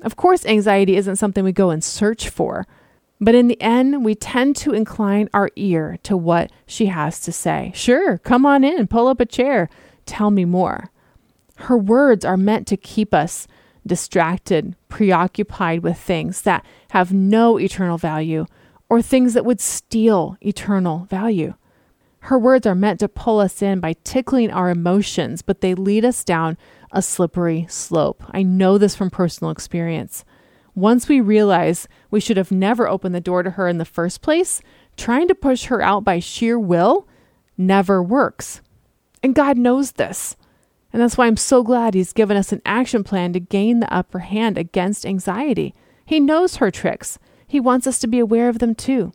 Of 0.00 0.16
course, 0.16 0.46
anxiety 0.46 0.96
isn't 0.96 1.16
something 1.16 1.44
we 1.44 1.52
go 1.52 1.70
and 1.70 1.84
search 1.84 2.28
for, 2.28 2.66
but 3.20 3.34
in 3.34 3.48
the 3.48 3.60
end, 3.60 4.04
we 4.04 4.14
tend 4.14 4.56
to 4.56 4.72
incline 4.72 5.28
our 5.34 5.50
ear 5.56 5.98
to 6.04 6.16
what 6.16 6.50
she 6.66 6.86
has 6.86 7.20
to 7.20 7.32
say. 7.32 7.72
Sure, 7.74 8.18
come 8.18 8.46
on 8.46 8.64
in, 8.64 8.86
pull 8.86 9.08
up 9.08 9.20
a 9.20 9.26
chair, 9.26 9.68
tell 10.06 10.30
me 10.30 10.44
more. 10.44 10.90
Her 11.56 11.76
words 11.76 12.24
are 12.24 12.36
meant 12.36 12.66
to 12.68 12.76
keep 12.76 13.12
us 13.12 13.48
distracted, 13.86 14.76
preoccupied 14.88 15.82
with 15.82 15.98
things 15.98 16.42
that 16.42 16.64
have 16.90 17.12
no 17.12 17.58
eternal 17.58 17.98
value 17.98 18.46
or 18.88 19.02
things 19.02 19.34
that 19.34 19.44
would 19.44 19.60
steal 19.60 20.36
eternal 20.40 21.06
value. 21.10 21.54
Her 22.20 22.38
words 22.38 22.66
are 22.66 22.74
meant 22.74 23.00
to 23.00 23.08
pull 23.08 23.40
us 23.40 23.62
in 23.62 23.80
by 23.80 23.94
tickling 24.04 24.50
our 24.50 24.70
emotions, 24.70 25.42
but 25.42 25.60
they 25.60 25.74
lead 25.74 26.04
us 26.04 26.24
down 26.24 26.56
a 26.92 27.02
slippery 27.02 27.66
slope. 27.68 28.22
I 28.30 28.42
know 28.42 28.78
this 28.78 28.96
from 28.96 29.10
personal 29.10 29.50
experience. 29.50 30.24
Once 30.78 31.08
we 31.08 31.20
realize 31.20 31.88
we 32.08 32.20
should 32.20 32.36
have 32.36 32.52
never 32.52 32.86
opened 32.86 33.12
the 33.12 33.20
door 33.20 33.42
to 33.42 33.50
her 33.50 33.66
in 33.66 33.78
the 33.78 33.84
first 33.84 34.22
place, 34.22 34.62
trying 34.96 35.26
to 35.26 35.34
push 35.34 35.64
her 35.64 35.82
out 35.82 36.04
by 36.04 36.20
sheer 36.20 36.56
will 36.56 37.08
never 37.56 38.00
works. 38.00 38.60
And 39.20 39.34
God 39.34 39.58
knows 39.58 39.92
this. 39.92 40.36
And 40.92 41.02
that's 41.02 41.18
why 41.18 41.26
I'm 41.26 41.36
so 41.36 41.64
glad 41.64 41.94
He's 41.94 42.12
given 42.12 42.36
us 42.36 42.52
an 42.52 42.62
action 42.64 43.02
plan 43.02 43.32
to 43.32 43.40
gain 43.40 43.80
the 43.80 43.92
upper 43.92 44.20
hand 44.20 44.56
against 44.56 45.04
anxiety. 45.04 45.74
He 46.06 46.20
knows 46.20 46.56
her 46.56 46.70
tricks, 46.70 47.18
He 47.44 47.58
wants 47.58 47.88
us 47.88 47.98
to 47.98 48.06
be 48.06 48.20
aware 48.20 48.48
of 48.48 48.60
them 48.60 48.76
too. 48.76 49.12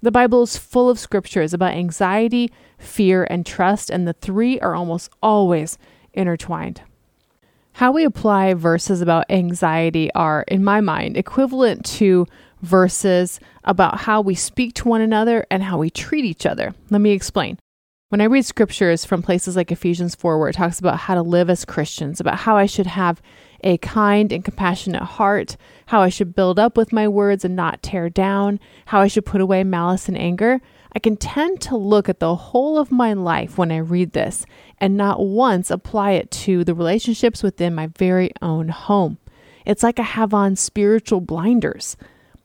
The 0.00 0.10
Bible 0.10 0.42
is 0.44 0.56
full 0.56 0.88
of 0.88 0.98
scriptures 0.98 1.52
about 1.52 1.74
anxiety, 1.74 2.50
fear, 2.78 3.26
and 3.28 3.44
trust, 3.44 3.90
and 3.90 4.08
the 4.08 4.14
three 4.14 4.58
are 4.60 4.74
almost 4.74 5.10
always 5.22 5.76
intertwined. 6.14 6.80
How 7.78 7.92
we 7.92 8.04
apply 8.04 8.54
verses 8.54 9.00
about 9.00 9.30
anxiety 9.30 10.12
are, 10.12 10.42
in 10.48 10.64
my 10.64 10.80
mind, 10.80 11.16
equivalent 11.16 11.84
to 11.98 12.26
verses 12.60 13.38
about 13.62 14.00
how 14.00 14.20
we 14.20 14.34
speak 14.34 14.74
to 14.74 14.88
one 14.88 15.00
another 15.00 15.46
and 15.48 15.62
how 15.62 15.78
we 15.78 15.88
treat 15.88 16.24
each 16.24 16.44
other. 16.44 16.74
Let 16.90 17.00
me 17.00 17.12
explain. 17.12 17.56
When 18.08 18.20
I 18.20 18.24
read 18.24 18.44
scriptures 18.44 19.04
from 19.04 19.22
places 19.22 19.54
like 19.54 19.70
Ephesians 19.70 20.16
4, 20.16 20.40
where 20.40 20.48
it 20.48 20.54
talks 20.54 20.80
about 20.80 20.98
how 20.98 21.14
to 21.14 21.22
live 21.22 21.48
as 21.48 21.64
Christians, 21.64 22.18
about 22.18 22.38
how 22.38 22.56
I 22.56 22.66
should 22.66 22.88
have 22.88 23.22
a 23.62 23.78
kind 23.78 24.32
and 24.32 24.44
compassionate 24.44 25.02
heart, 25.02 25.56
how 25.86 26.00
I 26.00 26.08
should 26.08 26.34
build 26.34 26.58
up 26.58 26.76
with 26.76 26.92
my 26.92 27.06
words 27.06 27.44
and 27.44 27.54
not 27.54 27.80
tear 27.84 28.10
down, 28.10 28.58
how 28.86 29.00
I 29.00 29.06
should 29.06 29.24
put 29.24 29.40
away 29.40 29.62
malice 29.62 30.08
and 30.08 30.18
anger, 30.18 30.60
I 30.94 30.98
can 30.98 31.16
tend 31.16 31.60
to 31.62 31.76
look 31.76 32.08
at 32.08 32.20
the 32.20 32.34
whole 32.34 32.78
of 32.78 32.90
my 32.90 33.12
life 33.12 33.58
when 33.58 33.70
I 33.70 33.78
read 33.78 34.12
this 34.12 34.46
and 34.78 34.96
not 34.96 35.20
once 35.20 35.70
apply 35.70 36.12
it 36.12 36.30
to 36.30 36.64
the 36.64 36.74
relationships 36.74 37.42
within 37.42 37.74
my 37.74 37.88
very 37.98 38.32
own 38.40 38.68
home. 38.68 39.18
It's 39.66 39.82
like 39.82 39.98
I 39.98 40.04
have 40.04 40.32
on 40.32 40.56
spiritual 40.56 41.20
blinders. 41.20 41.96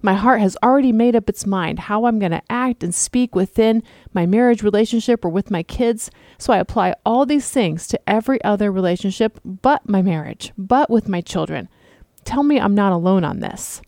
My 0.01 0.15
heart 0.15 0.41
has 0.41 0.57
already 0.61 0.91
made 0.91 1.15
up 1.15 1.29
its 1.29 1.45
mind 1.45 1.79
how 1.79 2.05
I'm 2.05 2.19
going 2.19 2.33
to 2.33 2.41
act 2.49 2.83
and 2.83 2.93
speak 2.93 3.33
within 3.33 3.81
my 4.13 4.25
marriage 4.25 4.61
relationship 4.61 5.23
or 5.23 5.29
with 5.29 5.49
my 5.49 5.63
kids. 5.63 6.11
So 6.37 6.51
I 6.51 6.57
apply 6.57 6.95
all 7.05 7.25
these 7.25 7.49
things 7.49 7.87
to 7.87 8.09
every 8.09 8.43
other 8.43 8.69
relationship 8.69 9.39
but 9.45 9.87
my 9.87 10.01
marriage, 10.01 10.51
but 10.57 10.89
with 10.89 11.07
my 11.07 11.21
children. 11.21 11.69
Tell 12.25 12.43
me 12.43 12.59
I'm 12.59 12.75
not 12.75 12.91
alone 12.91 13.23
on 13.23 13.39
this. 13.39 13.81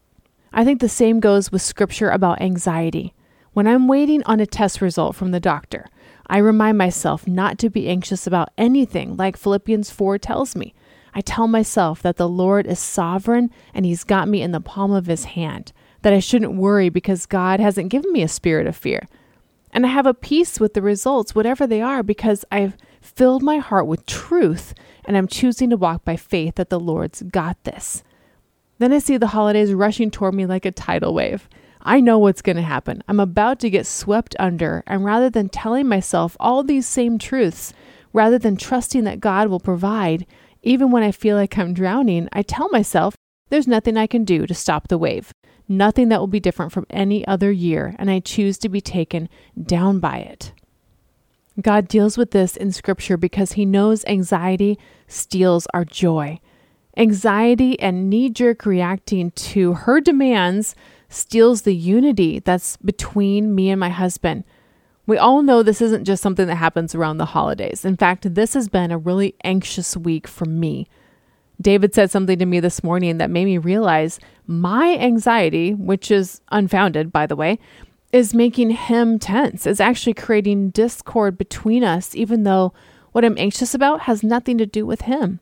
I 0.54 0.64
think 0.64 0.80
the 0.80 0.88
same 0.88 1.20
goes 1.20 1.52
with 1.52 1.62
scripture 1.62 2.10
about 2.10 2.42
anxiety. 2.42 3.14
When 3.56 3.68
I'm 3.68 3.88
waiting 3.88 4.22
on 4.24 4.42
a 4.42 4.46
test 4.46 4.82
result 4.82 5.16
from 5.16 5.32
the 5.32 5.40
doctor, 5.40 5.88
I 6.28 6.40
remind 6.40 6.78
myself 6.78 7.26
not 7.26 7.58
to 7.60 7.70
be 7.70 7.88
anxious 7.88 8.28
about 8.28 8.50
anything, 8.58 9.16
like 9.16 9.38
Philippians 9.38 9.90
4 9.92 10.18
tells 10.18 10.58
me. 10.58 10.74
I 11.14 11.22
tell 11.22 11.48
myself 11.48 12.02
that 12.02 12.18
the 12.18 12.28
Lord 12.28 12.68
is 12.68 12.80
sovereign 12.80 13.50
and 13.74 13.86
He's 13.86 14.04
got 14.04 14.28
me 14.28 14.42
in 14.42 14.52
the 14.52 14.60
palm 14.60 14.92
of 14.92 15.06
His 15.06 15.24
hand 15.24 15.72
that 16.02 16.12
I 16.12 16.20
shouldn't 16.20 16.58
worry 16.58 16.90
because 16.90 17.26
God 17.26 17.62
hasn't 17.62 17.88
given 17.88 18.12
me 18.12 18.24
a 18.24 18.28
spirit 18.28 18.68
of 18.68 18.76
fear. 18.76 19.08
And 19.72 19.86
I 19.86 19.90
have 19.90 20.06
a 20.06 20.14
peace 20.14 20.60
with 20.60 20.74
the 20.74 20.82
results, 20.82 21.34
whatever 21.34 21.66
they 21.66 21.82
are, 21.82 22.04
because 22.04 22.44
I've 22.52 22.76
filled 23.00 23.42
my 23.42 23.60
heart 23.60 23.88
with 23.88 24.06
truth 24.06 24.74
and 25.06 25.16
I'm 25.16 25.28
choosing 25.28 25.70
to 25.70 25.78
walk 25.78 26.04
by 26.04 26.18
faith 26.18 26.56
that 26.56 26.70
the 26.70 26.78
Lord's 26.78 27.22
got 27.22 27.64
this. 27.64 28.04
Then 28.80 28.92
I 28.92 29.00
see 29.00 29.16
the 29.16 29.28
holidays 29.28 29.74
rushing 29.74 30.12
toward 30.12 30.34
me 30.34 30.46
like 30.46 30.66
a 30.66 30.72
tidal 30.72 31.14
wave. 31.14 31.48
I 31.86 32.02
know 32.02 32.20
what's 32.20 32.42
going 32.42 32.58
to 32.58 32.62
happen. 32.62 33.02
I'm 33.08 33.22
about 33.22 33.60
to 33.62 33.70
get 33.70 33.88
swept 33.88 34.36
under, 34.40 34.84
and 34.86 35.06
rather 35.06 35.30
than 35.30 35.48
telling 35.48 35.88
myself 35.88 36.36
all 36.40 36.64
these 36.64 36.88
same 36.88 37.18
truths, 37.18 37.74
rather 38.12 38.38
than 38.38 38.58
trusting 38.58 39.06
that 39.06 39.22
God 39.22 39.48
will 39.48 39.62
provide, 39.62 40.26
even 40.64 40.92
when 40.92 41.04
I 41.04 41.12
feel 41.12 41.38
like 41.38 41.58
I'm 41.58 41.74
drowning, 41.74 42.28
I 42.34 42.42
tell 42.42 42.70
myself 42.70 43.16
there's 43.50 43.68
nothing 43.68 43.96
I 43.96 44.08
can 44.08 44.26
do 44.26 44.46
to 44.48 44.54
stop 44.54 44.90
the 44.90 44.98
wave 44.98 45.32
nothing 45.68 46.10
that 46.10 46.20
will 46.20 46.28
be 46.28 46.40
different 46.40 46.72
from 46.72 46.86
any 46.90 47.26
other 47.28 47.52
year, 47.52 47.96
and 47.98 48.10
I 48.10 48.20
choose 48.20 48.58
to 48.60 48.70
be 48.70 48.82
taken 48.82 49.30
down 49.62 50.00
by 50.00 50.18
it. 50.18 50.54
God 51.62 51.88
deals 51.88 52.18
with 52.18 52.32
this 52.32 52.58
in 52.58 52.72
Scripture 52.72 53.18
because 53.18 53.54
He 53.54 53.66
knows 53.66 54.06
anxiety 54.06 54.78
steals 55.08 55.68
our 55.74 55.86
joy. 55.86 56.40
Anxiety 56.98 57.80
and 57.80 58.10
knee 58.10 58.30
jerk 58.30 58.66
reacting 58.66 59.32
to 59.32 59.74
her 59.74 60.00
demands 60.00 60.76
steals 61.10 61.62
the 61.62 61.76
unity 61.76 62.40
that's 62.40 62.78
between 62.78 63.54
me 63.56 63.70
and 63.70 63.80
my 63.80 63.90
husband. 63.90 64.44
We 65.08 65.18
all 65.18 65.44
know 65.44 65.62
this 65.62 65.82
isn't 65.82 66.06
just 66.06 66.24
something 66.24 66.48
that 66.48 66.56
happens 66.56 66.96
around 66.96 67.18
the 67.18 67.26
holidays. 67.26 67.86
In 67.86 67.96
fact, 67.96 68.34
this 68.34 68.54
has 68.56 68.68
been 68.68 68.92
a 68.92 68.98
really 68.98 69.36
anxious 69.44 69.96
week 69.96 70.28
for 70.28 70.46
me. 70.46 70.88
David 71.62 71.94
said 71.94 72.12
something 72.12 72.40
to 72.40 72.46
me 72.46 72.60
this 72.60 72.84
morning 72.84 73.18
that 73.18 73.30
made 73.30 73.46
me 73.46 73.58
realize 73.58 74.20
my 74.48 74.98
anxiety, 74.98 75.74
which 75.74 76.12
is 76.12 76.42
unfounded, 76.52 77.12
by 77.12 77.26
the 77.26 77.36
way, 77.36 77.60
is 78.12 78.34
making 78.34 78.72
him 78.72 79.20
tense, 79.20 79.66
is 79.66 79.80
actually 79.80 80.14
creating 80.14 80.70
discord 80.72 81.38
between 81.38 81.84
us, 81.84 82.16
even 82.16 82.44
though 82.44 82.74
what 83.12 83.24
I'm 83.24 83.38
anxious 83.38 83.74
about 83.74 84.02
has 84.02 84.24
nothing 84.24 84.58
to 84.58 84.66
do 84.66 84.86
with 84.86 85.02
him. 85.02 85.40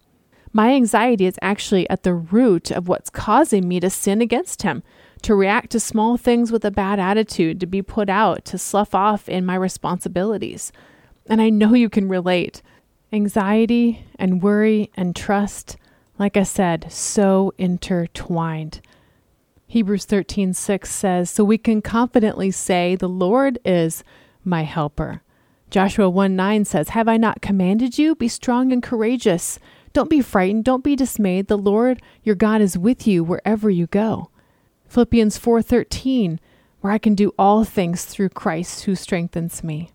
My 0.52 0.74
anxiety 0.74 1.26
is 1.26 1.40
actually 1.42 1.90
at 1.90 2.04
the 2.04 2.14
root 2.14 2.70
of 2.70 2.88
what's 2.88 3.10
causing 3.10 3.68
me 3.68 3.80
to 3.80 3.90
sin 3.90 4.22
against 4.22 4.62
him, 4.62 4.84
to 5.24 5.36
react 5.36 5.72
to 5.72 5.80
small 5.80 6.18
things 6.18 6.52
with 6.52 6.64
a 6.64 6.72
bad 6.72 7.00
attitude, 7.00 7.60
to 7.60 7.66
be 7.66 7.82
put 7.82 8.10
out, 8.10 8.46
to 8.46 8.58
slough 8.58 8.94
off 8.94 9.28
in 9.28 9.46
my 9.46 9.56
responsibilities. 9.56 10.72
And 11.28 11.42
I 11.42 11.50
know 11.50 11.74
you 11.74 11.90
can 11.90 12.08
relate. 12.08 12.62
Anxiety 13.12 14.06
and 14.18 14.42
worry 14.42 14.92
and 14.96 15.16
trust, 15.16 15.78
like 16.20 16.36
I 16.36 16.44
said, 16.44 16.92
so 16.92 17.54
intertwined. 17.58 18.82
Hebrews 19.68 20.06
13:6 20.06 20.92
says, 20.92 21.30
"So 21.30 21.44
we 21.44 21.58
can 21.58 21.82
confidently 21.82 22.52
say, 22.52 22.96
the 22.96 23.10
Lord 23.10 23.60
is 23.64 24.04
my 24.44 24.64
helper." 24.64 25.24
Joshua 25.74 26.08
1 26.08 26.36
9 26.36 26.66
says, 26.66 26.90
Have 26.90 27.08
I 27.08 27.18
not 27.18 27.42
commanded 27.42 27.98
you? 27.98 28.14
Be 28.14 28.28
strong 28.28 28.72
and 28.72 28.84
courageous. 28.84 29.58
Don't 29.92 30.10
be 30.10 30.22
frightened. 30.22 30.66
Don't 30.66 30.84
be 30.84 30.96
dismayed. 30.96 31.48
The 31.48 31.58
Lord 31.58 32.00
your 32.22 32.36
God 32.36 32.62
is 32.62 32.78
with 32.78 33.08
you 33.08 33.24
wherever 33.24 33.72
you 33.72 33.88
go. 33.88 34.30
Philippians 34.94 35.40
4:13, 35.40 36.40
where 36.82 36.94
I 36.94 37.00
can 37.00 37.16
do 37.16 37.34
all 37.40 37.64
things 37.64 38.06
through 38.06 38.30
Christ 38.30 38.84
who 38.84 38.94
strengthens 38.94 39.64
me. 39.64 39.90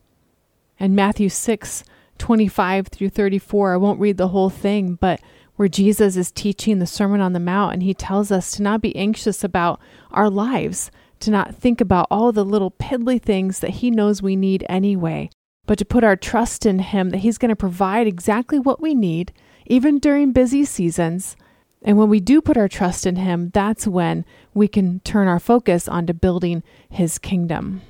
And 0.80 0.96
Matthew 0.96 1.28
6:25 1.28 2.88
through 2.88 3.10
34, 3.10 3.74
I 3.74 3.76
won't 3.76 4.00
read 4.00 4.16
the 4.16 4.28
whole 4.28 4.50
thing, 4.50 4.98
but 5.00 5.20
where 5.54 5.68
Jesus 5.68 6.16
is 6.16 6.32
teaching 6.32 6.80
the 6.80 6.86
Sermon 6.86 7.20
on 7.20 7.32
the 7.32 7.38
Mount 7.38 7.74
and 7.74 7.84
he 7.84 7.94
tells 7.94 8.32
us 8.32 8.50
to 8.52 8.62
not 8.64 8.80
be 8.80 8.96
anxious 8.96 9.44
about 9.44 9.78
our 10.10 10.28
lives, 10.28 10.90
to 11.20 11.30
not 11.30 11.54
think 11.54 11.80
about 11.80 12.08
all 12.10 12.32
the 12.32 12.44
little 12.44 12.72
piddly 12.72 13.22
things 13.22 13.60
that 13.60 13.78
he 13.78 13.92
knows 13.92 14.20
we 14.20 14.34
need 14.34 14.66
anyway, 14.68 15.30
but 15.64 15.78
to 15.78 15.84
put 15.84 16.02
our 16.02 16.16
trust 16.16 16.66
in 16.66 16.80
him 16.80 17.10
that 17.10 17.18
he's 17.18 17.38
going 17.38 17.50
to 17.50 17.54
provide 17.54 18.08
exactly 18.08 18.58
what 18.58 18.82
we 18.82 18.96
need, 18.96 19.32
even 19.64 20.00
during 20.00 20.32
busy 20.32 20.64
seasons 20.64 21.36
and 21.82 21.96
when 21.96 22.08
we 22.08 22.20
do 22.20 22.40
put 22.40 22.56
our 22.56 22.68
trust 22.68 23.06
in 23.06 23.16
Him, 23.16 23.50
that's 23.54 23.86
when 23.86 24.24
we 24.54 24.68
can 24.68 25.00
turn 25.00 25.28
our 25.28 25.38
focus 25.38 25.88
onto 25.88 26.12
building 26.12 26.62
His 26.88 27.18
kingdom. 27.18 27.82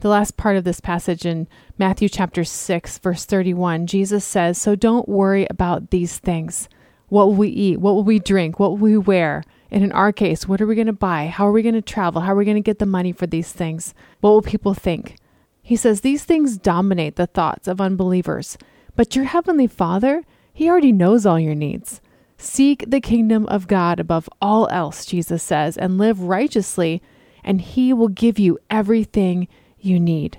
The 0.00 0.08
last 0.08 0.36
part 0.36 0.56
of 0.56 0.64
this 0.64 0.80
passage 0.80 1.24
in 1.24 1.48
Matthew 1.78 2.08
chapter 2.08 2.44
6, 2.44 2.98
verse 2.98 3.24
31, 3.24 3.86
Jesus 3.86 4.24
says, 4.24 4.58
So 4.58 4.74
don't 4.74 5.08
worry 5.08 5.46
about 5.48 5.90
these 5.90 6.18
things. 6.18 6.68
What 7.08 7.28
will 7.28 7.34
we 7.34 7.48
eat? 7.48 7.80
What 7.80 7.94
will 7.94 8.04
we 8.04 8.18
drink? 8.18 8.60
What 8.60 8.72
will 8.72 8.78
we 8.78 8.98
wear? 8.98 9.42
And 9.70 9.82
in 9.82 9.92
our 9.92 10.12
case, 10.12 10.46
what 10.46 10.60
are 10.60 10.66
we 10.66 10.74
going 10.74 10.86
to 10.86 10.92
buy? 10.92 11.26
How 11.28 11.48
are 11.48 11.52
we 11.52 11.62
going 11.62 11.74
to 11.74 11.82
travel? 11.82 12.20
How 12.20 12.32
are 12.32 12.36
we 12.36 12.44
going 12.44 12.56
to 12.56 12.60
get 12.60 12.78
the 12.78 12.86
money 12.86 13.12
for 13.12 13.26
these 13.26 13.52
things? 13.52 13.94
What 14.20 14.30
will 14.30 14.42
people 14.42 14.74
think? 14.74 15.16
He 15.62 15.76
says 15.76 16.02
these 16.02 16.24
things 16.24 16.58
dominate 16.58 17.16
the 17.16 17.26
thoughts 17.26 17.66
of 17.66 17.80
unbelievers. 17.80 18.58
But 18.94 19.16
your 19.16 19.24
heavenly 19.24 19.66
Father, 19.66 20.22
He 20.52 20.68
already 20.68 20.92
knows 20.92 21.24
all 21.24 21.40
your 21.40 21.54
needs. 21.54 22.00
Seek 22.38 22.84
the 22.86 23.00
kingdom 23.00 23.46
of 23.46 23.66
God 23.66 23.98
above 23.98 24.28
all 24.40 24.68
else, 24.70 25.06
Jesus 25.06 25.42
says, 25.42 25.76
and 25.76 25.98
live 25.98 26.20
righteously, 26.20 27.02
and 27.42 27.60
He 27.60 27.92
will 27.92 28.08
give 28.08 28.38
you 28.38 28.58
everything 28.70 29.48
you 29.78 29.98
need. 29.98 30.38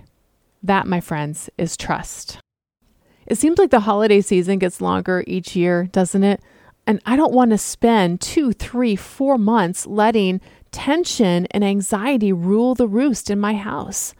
That, 0.61 0.87
my 0.87 0.99
friends, 0.99 1.49
is 1.57 1.77
trust. 1.77 2.39
It 3.25 3.37
seems 3.37 3.57
like 3.57 3.71
the 3.71 3.81
holiday 3.81 4.21
season 4.21 4.59
gets 4.59 4.81
longer 4.81 5.23
each 5.27 5.55
year, 5.55 5.85
doesn't 5.91 6.23
it? 6.23 6.41
And 6.85 7.01
I 7.05 7.15
don't 7.15 7.33
want 7.33 7.51
to 7.51 7.57
spend 7.57 8.21
two, 8.21 8.53
three, 8.53 8.95
four 8.95 9.37
months 9.37 9.85
letting 9.85 10.39
tension 10.71 11.45
and 11.51 11.63
anxiety 11.63 12.31
rule 12.31 12.75
the 12.75 12.87
roost 12.87 13.29
in 13.29 13.39
my 13.39 13.55
house. 13.55 14.13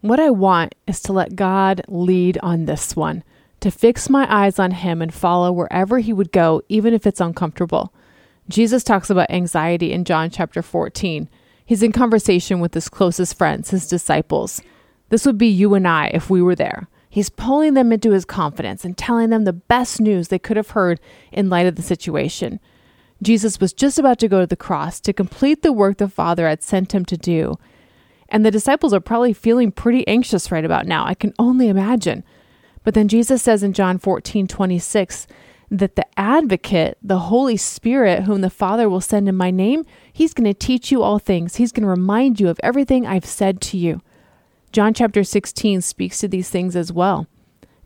What 0.00 0.18
I 0.18 0.30
want 0.30 0.74
is 0.86 1.00
to 1.02 1.12
let 1.12 1.36
God 1.36 1.82
lead 1.86 2.38
on 2.42 2.64
this 2.64 2.96
one 2.96 3.22
to 3.60 3.70
fix 3.70 4.08
my 4.08 4.26
eyes 4.34 4.58
on 4.58 4.70
him 4.70 5.02
and 5.02 5.12
follow 5.12 5.52
wherever 5.52 5.98
he 5.98 6.12
would 6.12 6.32
go, 6.32 6.62
even 6.68 6.94
if 6.94 7.06
it's 7.06 7.20
uncomfortable. 7.20 7.92
Jesus 8.48 8.82
talks 8.82 9.10
about 9.10 9.30
anxiety 9.30 9.92
in 9.92 10.04
John 10.04 10.30
chapter 10.30 10.62
14. 10.62 11.28
He's 11.64 11.82
in 11.82 11.92
conversation 11.92 12.58
with 12.60 12.74
his 12.74 12.88
closest 12.88 13.36
friends, 13.36 13.70
his 13.70 13.86
disciples. 13.86 14.60
This 15.10 15.24
would 15.24 15.38
be 15.38 15.46
you 15.46 15.74
and 15.74 15.86
I 15.86 16.06
if 16.08 16.28
we 16.28 16.42
were 16.42 16.56
there. 16.56 16.88
He's 17.08 17.28
pulling 17.28 17.74
them 17.74 17.92
into 17.92 18.12
his 18.12 18.24
confidence 18.24 18.84
and 18.84 18.96
telling 18.96 19.30
them 19.30 19.44
the 19.44 19.52
best 19.52 20.00
news 20.00 20.28
they 20.28 20.38
could 20.38 20.56
have 20.56 20.70
heard 20.70 21.00
in 21.32 21.50
light 21.50 21.66
of 21.66 21.76
the 21.76 21.82
situation. 21.82 22.60
Jesus 23.22 23.60
was 23.60 23.72
just 23.72 23.98
about 23.98 24.18
to 24.20 24.28
go 24.28 24.40
to 24.40 24.46
the 24.46 24.56
cross 24.56 25.00
to 25.00 25.12
complete 25.12 25.62
the 25.62 25.72
work 25.72 25.98
the 25.98 26.08
Father 26.08 26.48
had 26.48 26.62
sent 26.62 26.94
him 26.94 27.04
to 27.04 27.16
do. 27.16 27.58
And 28.28 28.46
the 28.46 28.50
disciples 28.50 28.92
are 28.92 29.00
probably 29.00 29.32
feeling 29.32 29.72
pretty 29.72 30.06
anxious 30.06 30.50
right 30.50 30.64
about 30.64 30.86
now. 30.86 31.04
I 31.04 31.14
can 31.14 31.34
only 31.38 31.68
imagine. 31.68 32.24
But 32.84 32.94
then 32.94 33.08
Jesus 33.08 33.42
says 33.42 33.62
in 33.62 33.72
John 33.72 33.98
14, 33.98 34.46
26, 34.46 35.26
that 35.70 35.94
the 35.94 36.06
advocate, 36.18 36.98
the 37.02 37.18
Holy 37.18 37.56
Spirit, 37.56 38.24
whom 38.24 38.40
the 38.40 38.50
Father 38.50 38.88
will 38.88 39.00
send 39.00 39.28
in 39.28 39.36
my 39.36 39.50
name, 39.50 39.86
he's 40.12 40.34
going 40.34 40.52
to 40.52 40.54
teach 40.54 40.90
you 40.90 41.02
all 41.02 41.18
things. 41.18 41.56
He's 41.56 41.72
going 41.72 41.84
to 41.84 41.88
remind 41.88 42.40
you 42.40 42.48
of 42.48 42.58
everything 42.62 43.06
I've 43.06 43.24
said 43.24 43.60
to 43.62 43.78
you. 43.78 44.00
John 44.72 44.94
chapter 44.94 45.22
16 45.22 45.80
speaks 45.80 46.18
to 46.18 46.28
these 46.28 46.50
things 46.50 46.74
as 46.74 46.92
well. 46.92 47.26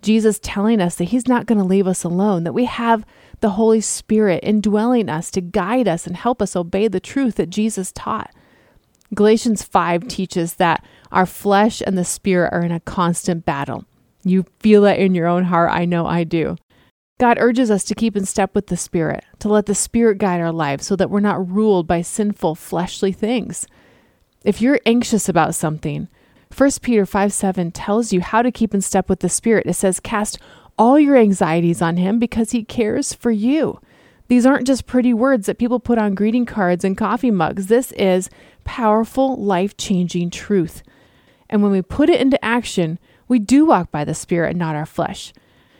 Jesus 0.00 0.38
telling 0.42 0.80
us 0.80 0.96
that 0.96 1.04
he's 1.04 1.28
not 1.28 1.46
going 1.46 1.58
to 1.58 1.64
leave 1.64 1.86
us 1.86 2.04
alone, 2.04 2.44
that 2.44 2.52
we 2.52 2.66
have 2.66 3.06
the 3.40 3.50
Holy 3.50 3.80
Spirit 3.80 4.40
indwelling 4.42 5.08
us 5.08 5.30
to 5.30 5.40
guide 5.40 5.88
us 5.88 6.06
and 6.06 6.16
help 6.16 6.40
us 6.40 6.56
obey 6.56 6.88
the 6.88 7.00
truth 7.00 7.36
that 7.36 7.50
Jesus 7.50 7.92
taught. 7.92 8.34
Galatians 9.14 9.62
5 9.62 10.08
teaches 10.08 10.54
that 10.54 10.84
our 11.12 11.26
flesh 11.26 11.82
and 11.86 11.96
the 11.96 12.04
spirit 12.04 12.52
are 12.52 12.62
in 12.62 12.72
a 12.72 12.80
constant 12.80 13.44
battle. 13.44 13.84
You 14.24 14.46
feel 14.60 14.82
that 14.82 14.98
in 14.98 15.14
your 15.14 15.26
own 15.26 15.44
heart. 15.44 15.70
I 15.70 15.84
know 15.84 16.06
I 16.06 16.24
do. 16.24 16.56
God 17.18 17.38
urges 17.38 17.70
us 17.70 17.84
to 17.84 17.94
keep 17.94 18.16
in 18.16 18.24
step 18.24 18.54
with 18.54 18.66
the 18.66 18.76
Spirit, 18.76 19.24
to 19.38 19.48
let 19.48 19.66
the 19.66 19.74
Spirit 19.74 20.18
guide 20.18 20.40
our 20.40 20.52
lives 20.52 20.86
so 20.86 20.96
that 20.96 21.10
we're 21.10 21.20
not 21.20 21.48
ruled 21.48 21.86
by 21.86 22.02
sinful 22.02 22.56
fleshly 22.56 23.12
things. 23.12 23.66
If 24.44 24.60
you're 24.60 24.80
anxious 24.84 25.28
about 25.28 25.54
something, 25.54 26.08
1 26.56 26.70
Peter 26.82 27.06
5 27.06 27.32
7 27.32 27.70
tells 27.72 28.12
you 28.12 28.20
how 28.20 28.42
to 28.42 28.50
keep 28.50 28.74
in 28.74 28.80
step 28.80 29.08
with 29.08 29.20
the 29.20 29.28
Spirit. 29.28 29.66
It 29.66 29.74
says, 29.74 30.00
Cast 30.00 30.38
all 30.76 30.98
your 30.98 31.16
anxieties 31.16 31.80
on 31.80 31.96
Him 31.98 32.18
because 32.18 32.50
He 32.50 32.64
cares 32.64 33.12
for 33.12 33.30
you. 33.30 33.80
These 34.28 34.46
aren't 34.46 34.66
just 34.66 34.86
pretty 34.86 35.12
words 35.12 35.46
that 35.46 35.58
people 35.58 35.80
put 35.80 35.98
on 35.98 36.14
greeting 36.14 36.46
cards 36.46 36.84
and 36.84 36.96
coffee 36.96 37.30
mugs. 37.30 37.66
This 37.66 37.92
is 37.92 38.30
powerful, 38.64 39.36
life 39.36 39.76
changing 39.76 40.30
truth. 40.30 40.82
And 41.48 41.62
when 41.62 41.72
we 41.72 41.82
put 41.82 42.08
it 42.08 42.20
into 42.20 42.42
action, 42.44 42.98
we 43.28 43.38
do 43.38 43.66
walk 43.66 43.90
by 43.90 44.04
the 44.04 44.14
Spirit 44.14 44.50
and 44.50 44.58
not 44.58 44.76
our 44.76 44.86
flesh. 44.86 45.32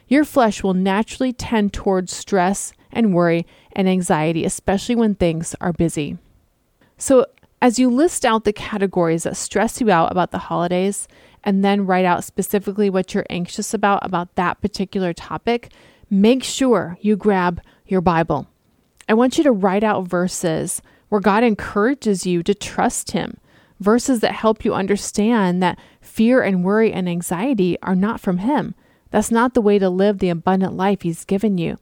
Your 0.09 0.25
flesh 0.25 0.63
will 0.63 0.75
naturally 0.75 1.33
tend 1.33 1.73
towards 1.73 2.15
stress 2.15 2.73
and 2.93 3.15
worry 3.15 3.47
and 3.73 3.89
anxiety, 3.89 4.45
especially 4.45 4.95
when 4.95 5.15
things 5.15 5.55
are 5.61 5.73
busy. 5.73 6.19
So, 6.99 7.27
as 7.61 7.79
you 7.79 7.89
list 7.89 8.25
out 8.25 8.45
the 8.45 8.53
categories 8.53 9.23
that 9.23 9.37
stress 9.37 9.81
you 9.81 9.91
out 9.91 10.13
about 10.13 10.31
the 10.31 10.39
holidays, 10.39 11.09
and 11.45 11.65
then 11.65 11.87
write 11.87 12.05
out 12.05 12.25
specifically 12.25 12.91
what 12.91 13.15
you're 13.15 13.27
anxious 13.31 13.75
about 13.75 14.05
about 14.05 14.35
that 14.35 14.61
particular 14.61 15.13
topic, 15.13 15.71
make 16.11 16.43
sure 16.43 16.99
you 17.01 17.17
grab 17.17 17.61
your 17.87 18.01
Bible. 18.01 18.49
I 19.09 19.15
want 19.15 19.37
you 19.37 19.45
to 19.45 19.53
write 19.53 19.85
out 19.85 20.09
verses 20.09 20.83
where 21.11 21.21
God 21.21 21.45
encourages 21.45 22.27
you 22.27 22.43
to 22.43 22.55
trust 22.55 23.13
Him, 23.13 23.37
verses 23.79 24.21
that 24.21 24.33
help 24.33 24.65
you 24.65 24.75
understand 24.75 25.63
that 25.63 25.79
fear 26.15 26.43
and 26.43 26.63
worry 26.63 26.93
and 26.93 27.09
anxiety 27.09 27.77
are 27.83 27.97
not 27.97 28.21
from 28.21 28.39
Him. 28.39 28.77
That's 29.11 29.33
not 29.33 29.53
the 29.53 29.61
way 29.61 29.81
to 29.81 29.91
live 29.91 30.19
the 30.19 30.29
abundant 30.29 30.77
life 30.77 31.03
He's 31.03 31.25
given 31.25 31.59
you. 31.59 31.77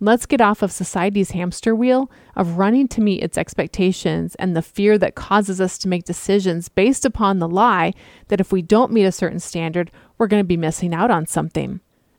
Let's 0.00 0.26
get 0.26 0.40
off 0.40 0.62
of 0.62 0.72
society's 0.72 1.30
hamster 1.30 1.72
wheel 1.72 2.10
of 2.34 2.58
running 2.58 2.88
to 2.88 3.00
meet 3.00 3.22
its 3.22 3.38
expectations 3.38 4.34
and 4.34 4.56
the 4.56 4.62
fear 4.62 4.98
that 4.98 5.14
causes 5.14 5.60
us 5.60 5.78
to 5.78 5.88
make 5.88 6.02
decisions 6.02 6.68
based 6.68 7.04
upon 7.04 7.38
the 7.38 7.48
lie 7.48 7.92
that 8.26 8.40
if 8.40 8.50
we 8.50 8.62
don't 8.62 8.90
meet 8.90 9.04
a 9.04 9.12
certain 9.12 9.38
standard, 9.38 9.92
we're 10.18 10.26
going 10.26 10.42
to 10.42 10.44
be 10.44 10.56
missing 10.56 10.92
out 10.92 11.12
on 11.12 11.24
something. 11.24 11.78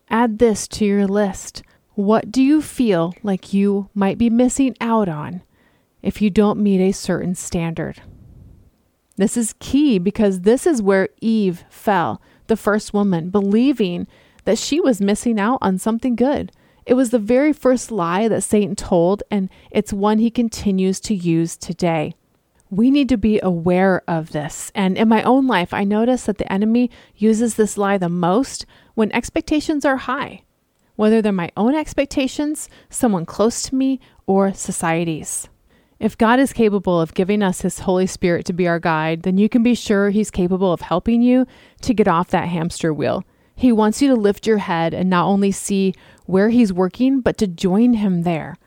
Add 0.10 0.40
this 0.40 0.66
to 0.70 0.86
your 0.86 1.08
list. 1.08 1.62
What 1.96 2.32
do 2.32 2.42
you 2.42 2.62
feel 2.62 3.16
like 3.22 3.54
you 3.54 3.90
might 3.94 4.18
be 4.18 4.30
missing 4.30 4.78
out 4.80 5.10
on 5.10 5.42
if 6.02 6.22
you 6.22 6.30
don't 6.30 6.64
meet 6.64 6.80
a 6.80 6.94
certain 6.94 7.36
standard? 7.36 8.02
This 9.16 9.38
is 9.38 9.56
key 9.60 10.00
because 10.00 10.42
this 10.42 10.66
is 10.66 10.82
where 10.82 11.10
Eve 11.22 11.64
fell, 11.70 12.22
the 12.48 12.58
first 12.58 12.94
woman, 12.94 13.30
believing 13.30 14.08
that 14.46 14.58
she 14.58 14.80
was 14.80 15.00
missing 15.00 15.40
out 15.40 15.60
on 15.62 15.78
something 15.78 16.16
good. 16.16 16.52
It 16.86 16.96
was 16.96 17.12
the 17.12 17.20
very 17.20 17.54
first 17.54 17.92
lie 17.92 18.28
that 18.28 18.44
Satan 18.44 18.76
told, 18.76 19.24
and 19.32 19.50
it's 19.72 19.94
one 19.94 20.18
he 20.18 20.30
continues 20.30 21.00
to 21.02 21.16
use 21.16 21.56
today. 21.56 22.16
We 22.70 22.90
need 22.90 23.08
to 23.10 23.18
be 23.18 23.40
aware 23.42 24.02
of 24.08 24.32
this. 24.32 24.72
And 24.74 24.98
in 24.98 25.08
my 25.08 25.22
own 25.24 25.48
life, 25.48 25.74
I 25.74 25.84
notice 25.84 26.24
that 26.26 26.40
the 26.40 26.52
enemy 26.52 26.90
uses 27.16 27.56
this 27.56 27.78
lie 27.78 28.00
the 28.00 28.10
most 28.10 28.66
when 28.96 29.12
expectations 29.12 29.86
are 29.86 29.98
high, 29.98 30.42
whether 30.96 31.22
they're 31.22 31.32
my 31.32 31.52
own 31.56 31.76
expectations, 31.76 32.68
someone 32.90 33.26
close 33.26 33.62
to 33.64 33.76
me, 33.76 34.00
or 34.26 34.54
society's. 34.54 35.48
If 36.04 36.18
God 36.18 36.38
is 36.38 36.52
capable 36.52 37.00
of 37.00 37.14
giving 37.14 37.42
us 37.42 37.62
His 37.62 37.80
Holy 37.80 38.08
Spirit 38.08 38.46
to 38.48 38.52
be 38.52 38.68
our 38.68 38.78
guide, 38.78 39.24
then 39.24 39.38
you 39.38 39.48
can 39.48 39.64
be 39.64 39.74
sure 39.74 40.10
He's 40.10 40.30
capable 40.30 40.74
of 40.74 40.82
helping 40.82 41.22
you 41.22 41.48
to 41.80 41.94
get 41.94 42.10
off 42.10 42.28
that 42.32 42.50
hamster 42.50 42.94
wheel. 42.94 43.24
He 43.56 43.72
wants 43.72 44.02
you 44.02 44.10
to 44.10 44.16
lift 44.16 44.46
your 44.46 44.58
head 44.58 44.94
and 44.94 45.10
not 45.10 45.28
only 45.28 45.54
see 45.54 45.94
where 46.26 46.50
He's 46.50 46.74
working, 46.74 47.22
but 47.22 47.38
to 47.38 47.48
join 47.48 47.94
Him 47.94 48.24
there. 48.24 48.58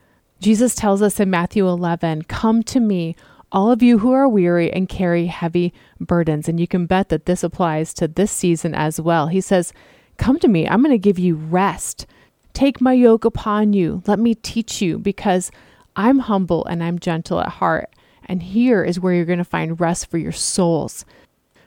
Jesus 0.40 0.74
tells 0.74 1.02
us 1.02 1.20
in 1.20 1.28
Matthew 1.28 1.68
11, 1.68 2.22
Come 2.22 2.62
to 2.62 2.80
me, 2.80 3.14
all 3.52 3.70
of 3.70 3.82
you 3.82 3.98
who 3.98 4.12
are 4.12 4.26
weary 4.26 4.72
and 4.72 4.88
carry 4.88 5.26
heavy 5.26 5.74
burdens. 6.00 6.48
And 6.48 6.58
you 6.58 6.66
can 6.66 6.86
bet 6.86 7.10
that 7.10 7.26
this 7.26 7.44
applies 7.44 7.92
to 7.94 8.08
this 8.08 8.32
season 8.32 8.74
as 8.74 8.98
well. 8.98 9.26
He 9.26 9.42
says, 9.42 9.74
Come 10.16 10.38
to 10.38 10.48
me, 10.48 10.66
I'm 10.66 10.80
going 10.80 10.90
to 10.90 10.96
give 10.96 11.18
you 11.18 11.34
rest. 11.34 12.06
Take 12.54 12.80
my 12.80 12.94
yoke 12.94 13.26
upon 13.26 13.74
you. 13.74 14.02
Let 14.06 14.20
me 14.20 14.34
teach 14.34 14.80
you, 14.80 14.96
because 14.98 15.50
I'm 15.96 16.20
humble 16.20 16.64
and 16.66 16.82
I'm 16.84 16.98
gentle 16.98 17.40
at 17.40 17.48
heart. 17.48 17.90
And 18.26 18.42
here 18.42 18.84
is 18.84 19.00
where 19.00 19.14
you're 19.14 19.24
going 19.24 19.38
to 19.38 19.44
find 19.44 19.80
rest 19.80 20.10
for 20.10 20.18
your 20.18 20.32
souls. 20.32 21.04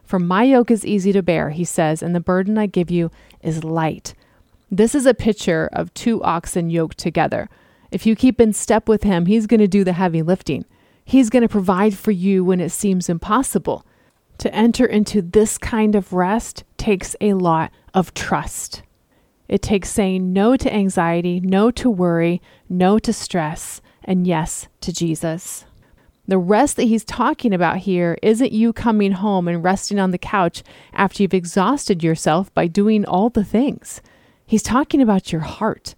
For 0.04 0.20
my 0.20 0.44
yoke 0.44 0.72
is 0.72 0.86
easy 0.86 1.12
to 1.14 1.22
bear, 1.22 1.50
he 1.50 1.64
says, 1.64 2.02
and 2.02 2.16
the 2.16 2.20
burden 2.20 2.58
I 2.58 2.66
give 2.66 2.90
you 2.92 3.12
is 3.42 3.64
light. 3.64 4.14
This 4.72 4.94
is 4.94 5.06
a 5.06 5.14
picture 5.14 5.70
of 5.74 5.94
two 5.94 6.24
oxen 6.24 6.70
yoked 6.70 6.98
together. 6.98 7.50
If 7.92 8.06
you 8.06 8.16
keep 8.16 8.40
in 8.40 8.54
step 8.54 8.88
with 8.88 9.04
him, 9.04 9.26
he's 9.26 9.48
going 9.48 9.60
to 9.60 9.68
do 9.68 9.84
the 9.84 9.94
heavy 9.94 10.22
lifting. 10.22 10.66
He's 11.04 11.30
going 11.30 11.42
to 11.42 11.50
provide 11.50 11.98
for 11.98 12.12
you 12.12 12.44
when 12.44 12.60
it 12.60 12.70
seems 12.70 13.10
impossible. 13.10 13.86
To 14.40 14.54
enter 14.54 14.86
into 14.86 15.22
this 15.22 15.58
kind 15.58 15.96
of 15.96 16.14
rest 16.14 16.64
takes 16.78 17.16
a 17.20 17.34
lot 17.34 17.72
of 17.94 18.14
trust. 18.14 18.84
It 19.48 19.64
takes 19.64 19.90
saying 19.90 20.32
no 20.32 20.56
to 20.56 20.74
anxiety, 20.74 21.40
no 21.40 21.72
to 21.72 21.90
worry, 21.90 22.42
no 22.70 23.00
to 23.00 23.12
stress, 23.12 23.82
and 24.10 24.26
yes 24.26 24.68
to 24.82 24.92
Jesus. 24.92 25.66
The 26.28 26.40
rest 26.40 26.76
that 26.76 26.84
he's 26.84 27.04
talking 27.04 27.54
about 27.54 27.78
here 27.78 28.18
isn't 28.24 28.52
you 28.52 28.74
coming 28.74 29.14
home 29.14 29.48
and 29.48 29.64
resting 29.64 30.00
on 30.00 30.12
the 30.12 30.18
couch 30.18 30.64
after 30.94 31.22
you've 31.22 31.34
exhausted 31.34 32.04
yourself 32.04 32.54
by 32.56 32.68
doing 32.68 33.06
all 33.06 33.30
the 33.30 33.44
things. 33.44 34.02
He's 34.46 34.64
talking 34.64 35.00
about 35.00 35.32
your 35.32 35.42
heart. 35.42 35.94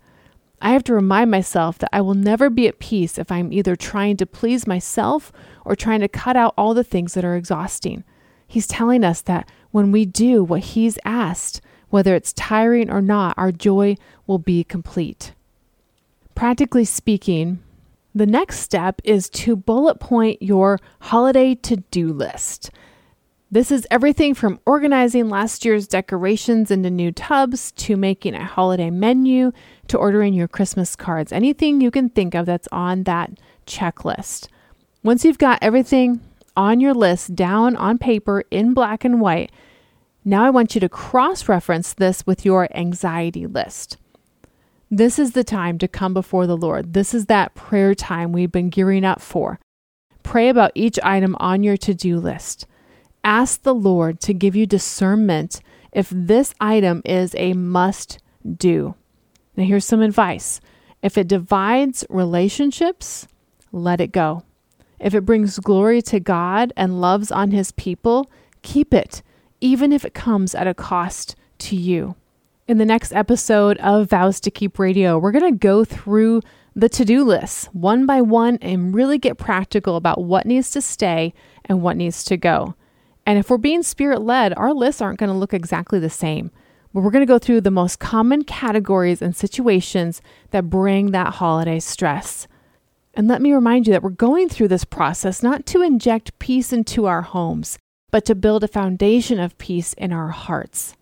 I 0.61 0.71
have 0.71 0.83
to 0.85 0.93
remind 0.93 1.31
myself 1.31 1.77
that 1.79 1.89
I 1.93 2.01
will 2.01 2.13
never 2.13 2.49
be 2.49 2.67
at 2.67 2.79
peace 2.79 3.17
if 3.17 3.31
I'm 3.31 3.51
either 3.51 3.77
trying 3.77 4.17
to 4.17 4.25
please 4.25 4.67
myself 4.67 5.31
or 5.65 5.75
trying 5.75 6.01
to 6.01 6.07
cut 6.09 6.35
out 6.35 6.53
all 6.57 6.73
the 6.73 6.83
things 6.83 7.13
that 7.13 7.25
are 7.25 7.37
exhausting. 7.37 8.03
He's 8.45 8.67
telling 8.67 9.05
us 9.05 9.21
that 9.21 9.49
when 9.71 9.91
we 9.91 10.05
do 10.05 10.43
what 10.43 10.61
He's 10.61 10.99
asked, 11.05 11.61
whether 11.89 12.13
it's 12.13 12.33
tiring 12.33 12.89
or 12.89 13.01
not, 13.01 13.37
our 13.37 13.53
joy 13.53 13.95
will 14.27 14.39
be 14.39 14.65
complete. 14.65 15.33
Practically 16.35 16.85
speaking, 16.85 17.59
the 18.13 18.25
next 18.25 18.59
step 18.59 19.01
is 19.03 19.29
to 19.29 19.55
bullet 19.55 19.99
point 19.99 20.41
your 20.41 20.79
holiday 20.99 21.55
to 21.55 21.77
do 21.77 22.11
list. 22.11 22.71
This 23.53 23.69
is 23.69 23.85
everything 23.91 24.33
from 24.33 24.61
organizing 24.65 25.29
last 25.29 25.65
year's 25.65 25.87
decorations 25.87 26.71
into 26.71 26.89
new 26.89 27.11
tubs 27.11 27.73
to 27.73 27.97
making 27.97 28.33
a 28.33 28.45
holiday 28.45 28.89
menu 28.89 29.51
to 29.89 29.97
ordering 29.97 30.33
your 30.33 30.47
Christmas 30.47 30.95
cards. 30.95 31.33
Anything 31.33 31.81
you 31.81 31.91
can 31.91 32.09
think 32.09 32.33
of 32.33 32.45
that's 32.45 32.69
on 32.71 33.03
that 33.03 33.31
checklist. 33.67 34.47
Once 35.03 35.25
you've 35.25 35.37
got 35.37 35.59
everything 35.61 36.21
on 36.55 36.79
your 36.79 36.93
list 36.93 37.35
down 37.35 37.75
on 37.75 37.97
paper 37.97 38.45
in 38.51 38.73
black 38.73 39.03
and 39.03 39.19
white, 39.19 39.51
now 40.23 40.45
I 40.45 40.49
want 40.49 40.73
you 40.75 40.81
to 40.81 40.87
cross 40.89 41.49
reference 41.49 41.93
this 41.93 42.25
with 42.25 42.45
your 42.45 42.69
anxiety 42.73 43.47
list. 43.47 43.97
This 44.93 45.17
is 45.17 45.31
the 45.31 45.45
time 45.45 45.77
to 45.77 45.87
come 45.87 46.13
before 46.13 46.45
the 46.45 46.57
Lord. 46.57 46.91
This 46.91 47.13
is 47.13 47.27
that 47.27 47.55
prayer 47.55 47.95
time 47.95 48.33
we've 48.33 48.51
been 48.51 48.69
gearing 48.69 49.05
up 49.05 49.21
for. 49.21 49.57
Pray 50.21 50.49
about 50.49 50.73
each 50.75 50.99
item 51.01 51.37
on 51.39 51.63
your 51.63 51.77
to 51.77 51.93
do 51.93 52.19
list. 52.19 52.67
Ask 53.23 53.63
the 53.63 53.73
Lord 53.73 54.19
to 54.19 54.33
give 54.33 54.53
you 54.53 54.65
discernment 54.65 55.61
if 55.93 56.09
this 56.09 56.53
item 56.59 57.01
is 57.05 57.33
a 57.35 57.53
must 57.53 58.19
do. 58.57 58.95
Now, 59.55 59.63
here's 59.63 59.85
some 59.85 60.01
advice 60.01 60.59
if 61.01 61.17
it 61.17 61.29
divides 61.29 62.03
relationships, 62.09 63.29
let 63.71 64.01
it 64.01 64.11
go. 64.11 64.43
If 64.99 65.15
it 65.15 65.25
brings 65.25 65.57
glory 65.59 66.01
to 66.03 66.19
God 66.19 66.73
and 66.75 66.99
loves 66.99 67.31
on 67.31 67.51
his 67.51 67.71
people, 67.71 68.29
keep 68.61 68.93
it, 68.93 69.21
even 69.61 69.93
if 69.93 70.03
it 70.03 70.13
comes 70.13 70.53
at 70.53 70.67
a 70.67 70.73
cost 70.73 71.37
to 71.59 71.77
you. 71.77 72.15
In 72.71 72.77
the 72.77 72.85
next 72.85 73.11
episode 73.11 73.77
of 73.79 74.09
Vows 74.11 74.39
to 74.39 74.49
Keep 74.49 74.79
Radio, 74.79 75.19
we're 75.19 75.33
going 75.33 75.51
to 75.53 75.59
go 75.59 75.83
through 75.83 76.41
the 76.73 76.87
to 76.87 77.03
do 77.03 77.25
list 77.25 77.65
one 77.75 78.05
by 78.05 78.21
one 78.21 78.57
and 78.61 78.95
really 78.95 79.17
get 79.17 79.37
practical 79.37 79.97
about 79.97 80.23
what 80.23 80.45
needs 80.45 80.71
to 80.71 80.81
stay 80.81 81.33
and 81.65 81.81
what 81.81 81.97
needs 81.97 82.23
to 82.23 82.37
go. 82.37 82.75
And 83.25 83.37
if 83.37 83.49
we're 83.49 83.57
being 83.57 83.83
spirit 83.83 84.21
led, 84.21 84.53
our 84.53 84.73
lists 84.73 85.01
aren't 85.01 85.19
going 85.19 85.33
to 85.33 85.37
look 85.37 85.53
exactly 85.53 85.99
the 85.99 86.09
same. 86.09 86.49
But 86.93 87.01
we're 87.01 87.11
going 87.11 87.23
to 87.23 87.33
go 87.33 87.39
through 87.39 87.59
the 87.59 87.71
most 87.71 87.99
common 87.99 88.45
categories 88.45 89.21
and 89.21 89.35
situations 89.35 90.21
that 90.51 90.69
bring 90.69 91.11
that 91.11 91.33
holiday 91.33 91.81
stress. 91.81 92.47
And 93.13 93.27
let 93.27 93.41
me 93.41 93.51
remind 93.51 93.85
you 93.85 93.91
that 93.91 94.01
we're 94.01 94.11
going 94.11 94.47
through 94.47 94.69
this 94.69 94.85
process 94.85 95.43
not 95.43 95.65
to 95.65 95.81
inject 95.81 96.39
peace 96.39 96.71
into 96.71 97.05
our 97.05 97.23
homes, 97.23 97.77
but 98.11 98.23
to 98.23 98.33
build 98.33 98.63
a 98.63 98.69
foundation 98.69 99.41
of 99.41 99.57
peace 99.57 99.91
in 99.91 100.13
our 100.13 100.29
hearts. 100.29 100.95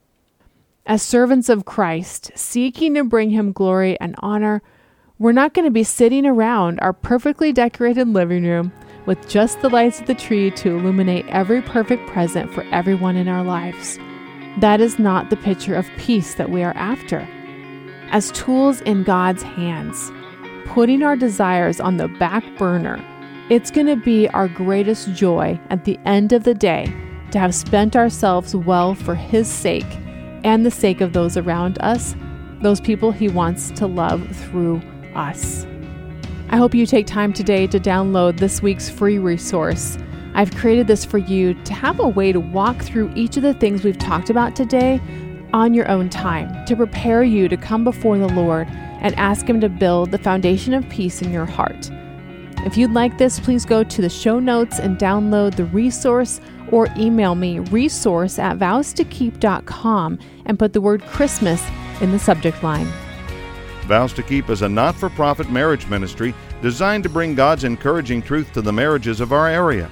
As 0.90 1.04
servants 1.04 1.50
of 1.50 1.66
Christ, 1.66 2.32
seeking 2.34 2.96
to 2.96 3.04
bring 3.04 3.30
him 3.30 3.52
glory 3.52 3.96
and 4.00 4.16
honor, 4.24 4.64
we're 5.20 5.34
not 5.34 5.54
going 5.54 5.66
to 5.66 5.72
be 5.72 5.84
sitting 5.84 6.26
around 6.26 6.80
our 6.80 6.94
perfectly 6.94 7.54
decorated 7.54 8.08
living 8.08 8.44
room 8.44 8.74
with 9.06 9.30
just 9.30 9.62
the 9.62 9.70
lights 9.70 10.02
of 10.02 10.08
the 10.08 10.16
tree 10.16 10.50
to 10.50 10.76
illuminate 10.76 11.28
every 11.28 11.62
perfect 11.62 12.08
present 12.08 12.52
for 12.52 12.64
everyone 12.72 13.18
in 13.18 13.28
our 13.28 13.44
lives. 13.44 14.00
That 14.62 14.82
is 14.82 14.98
not 14.98 15.30
the 15.30 15.38
picture 15.38 15.76
of 15.76 15.88
peace 16.00 16.34
that 16.34 16.50
we 16.50 16.64
are 16.64 16.76
after. 16.76 17.20
As 18.10 18.32
tools 18.32 18.82
in 18.82 19.04
God's 19.04 19.44
hands, 19.44 20.12
putting 20.66 21.04
our 21.04 21.16
desires 21.16 21.80
on 21.80 21.98
the 21.98 22.08
back 22.08 22.44
burner, 22.58 23.00
it's 23.52 23.70
going 23.70 23.86
to 23.86 23.96
be 23.96 24.28
our 24.30 24.48
greatest 24.48 25.14
joy 25.14 25.60
at 25.70 25.86
the 25.86 26.00
end 26.08 26.34
of 26.34 26.46
the 26.46 26.56
day 26.56 26.92
to 27.30 27.38
have 27.38 27.54
spent 27.54 27.96
ourselves 27.96 28.56
well 28.56 28.96
for 28.96 29.14
His 29.14 29.48
sake 29.48 29.86
and 30.44 30.66
the 30.66 30.72
sake 30.72 31.02
of 31.02 31.14
those 31.14 31.38
around 31.38 31.78
us, 31.80 32.16
those 32.62 32.82
people 32.82 33.12
He 33.12 33.28
wants 33.30 33.72
to 33.72 33.88
love 33.88 34.28
through 34.36 34.82
us. 35.16 35.66
I 36.50 36.58
hope 36.58 36.74
you 36.74 36.86
take 36.86 37.08
time 37.08 37.32
today 37.32 37.68
to 37.68 37.80
download 37.80 38.40
this 38.40 38.62
week's 38.62 38.90
free 38.90 39.20
resource. 39.20 39.98
I've 40.34 40.56
created 40.56 40.88
this 40.88 41.06
for 41.06 41.18
you 41.18 41.54
to 41.64 41.74
have 41.74 42.00
a 42.00 42.08
way 42.08 42.32
to 42.32 42.40
walk 42.40 42.82
through 42.82 43.12
each 43.16 43.38
of 43.38 43.44
the 43.44 43.54
things 43.54 43.84
we've 43.84 43.98
talked 43.98 44.30
about 44.30 44.56
today 44.56 45.00
on 45.54 45.74
your 45.74 45.88
own 45.90 46.10
time, 46.10 46.66
to 46.66 46.76
prepare 46.76 47.24
you 47.24 47.48
to 47.48 47.58
come 47.58 47.84
before 47.84 48.18
the 48.18 48.28
Lord 48.28 48.68
and 48.70 49.16
ask 49.16 49.48
Him 49.48 49.60
to 49.62 49.70
build 49.70 50.12
the 50.12 50.18
foundation 50.18 50.74
of 50.74 50.88
peace 50.90 51.22
in 51.22 51.32
your 51.32 51.46
heart. 51.46 51.90
If 52.66 52.78
you'd 52.78 52.92
like 52.92 53.18
this, 53.18 53.40
please 53.40 53.66
go 53.66 53.84
to 53.84 54.02
the 54.02 54.10
show 54.10 54.40
notes 54.40 54.80
and 54.80 54.98
download 54.98 55.56
the 55.56 55.66
resource 55.66 56.42
or 56.72 56.88
email 56.98 57.36
me 57.36 57.60
resource 57.60 58.40
at 58.40 58.58
vowstokeep.com 58.58 60.20
and 60.46 60.60
put 60.60 60.74
the 60.74 60.82
word 60.82 61.02
Christmas 61.04 61.64
in 62.02 62.12
the 62.12 62.20
subject 62.20 62.64
line. 62.64 62.88
Vows 63.84 64.14
to 64.14 64.24
Keep 64.24 64.50
is 64.50 64.62
a 64.62 64.70
not 64.70 64.96
for 64.96 65.10
profit 65.10 65.50
marriage 65.52 65.88
ministry 65.88 66.34
designed 66.62 67.04
to 67.04 67.10
bring 67.10 67.36
God's 67.36 67.64
encouraging 67.64 68.22
truth 68.22 68.52
to 68.54 68.62
the 68.62 68.74
marriages 68.74 69.22
of 69.22 69.34
our 69.34 69.48
area. 69.48 69.90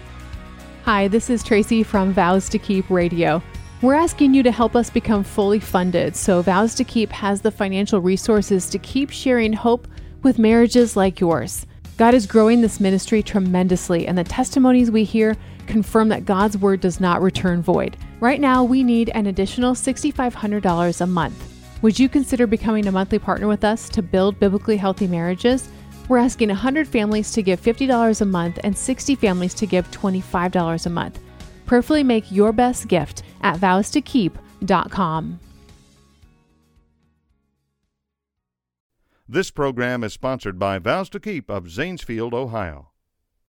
Hi, 0.86 1.08
this 1.08 1.30
is 1.30 1.44
Tracy 1.44 1.84
from 1.84 2.14
Vows 2.14 2.50
to 2.50 2.58
Keep 2.58 2.90
Radio. 2.90 3.44
We're 3.82 3.94
asking 3.94 4.34
you 4.34 4.42
to 4.42 4.52
help 4.52 4.76
us 4.76 4.90
become 4.90 5.24
fully 5.24 5.60
funded 5.60 6.16
so 6.16 6.42
Vows 6.42 6.74
to 6.76 6.84
Keep 6.84 7.12
has 7.12 7.42
the 7.42 7.52
financial 7.52 8.02
resources 8.02 8.72
to 8.72 8.80
keep 8.80 9.12
sharing 9.12 9.54
hope 9.54 9.88
with 10.24 10.40
marriages 10.40 10.96
like 10.96 11.20
yours. 11.20 11.67
God 11.98 12.14
is 12.14 12.28
growing 12.28 12.62
this 12.62 12.80
ministry 12.80 13.24
tremendously, 13.24 14.06
and 14.06 14.16
the 14.16 14.24
testimonies 14.24 14.92
we 14.92 15.04
hear 15.04 15.36
confirm 15.66 16.10
that 16.10 16.26
God's 16.26 16.56
word 16.56 16.80
does 16.80 17.00
not 17.00 17.24
return 17.24 17.64
void. 17.64 17.98
Right 18.20 18.40
now, 18.40 18.64
we 18.64 18.84
need 18.84 19.10
an 19.10 19.26
additional 19.26 19.74
$6,500 19.74 21.02
a 21.02 21.08
month. 21.08 21.54
Would 21.82 21.98
you 21.98 22.08
consider 22.08 22.46
becoming 22.46 22.86
a 22.86 22.92
monthly 22.92 23.18
partner 23.18 23.48
with 23.48 23.64
us 23.64 23.90
to 23.90 24.04
build 24.04 24.40
biblically 24.40 24.78
healthy 24.78 25.08
marriages? 25.08 25.70
We're 26.08 26.20
asking 26.20 26.50
100 26.50 26.88
families 26.88 27.32
to 27.32 27.42
give 27.42 27.60
$50 27.60 28.22
a 28.22 28.26
month 28.26 28.60
and 28.64 28.78
60 28.78 29.16
families 29.16 29.56
to 29.56 29.66
give 29.66 29.90
$25 29.90 30.86
a 30.86 30.90
month. 30.90 31.20
Prayerfully 31.66 32.04
make 32.04 32.32
your 32.32 32.54
best 32.54 32.88
gift 32.88 33.24
at 33.42 33.58
vows 33.58 33.90
vowstokeep.com. 33.92 35.40
This 39.30 39.52
program 39.52 40.06
is 40.06 40.14
sponsored 40.14 40.58
by 40.58 40.80
Vows 40.80 41.10
to 41.10 41.20
Keep 41.20 41.50
of 41.50 41.66
Zanesfield, 41.66 42.32
Ohio. 42.32 42.92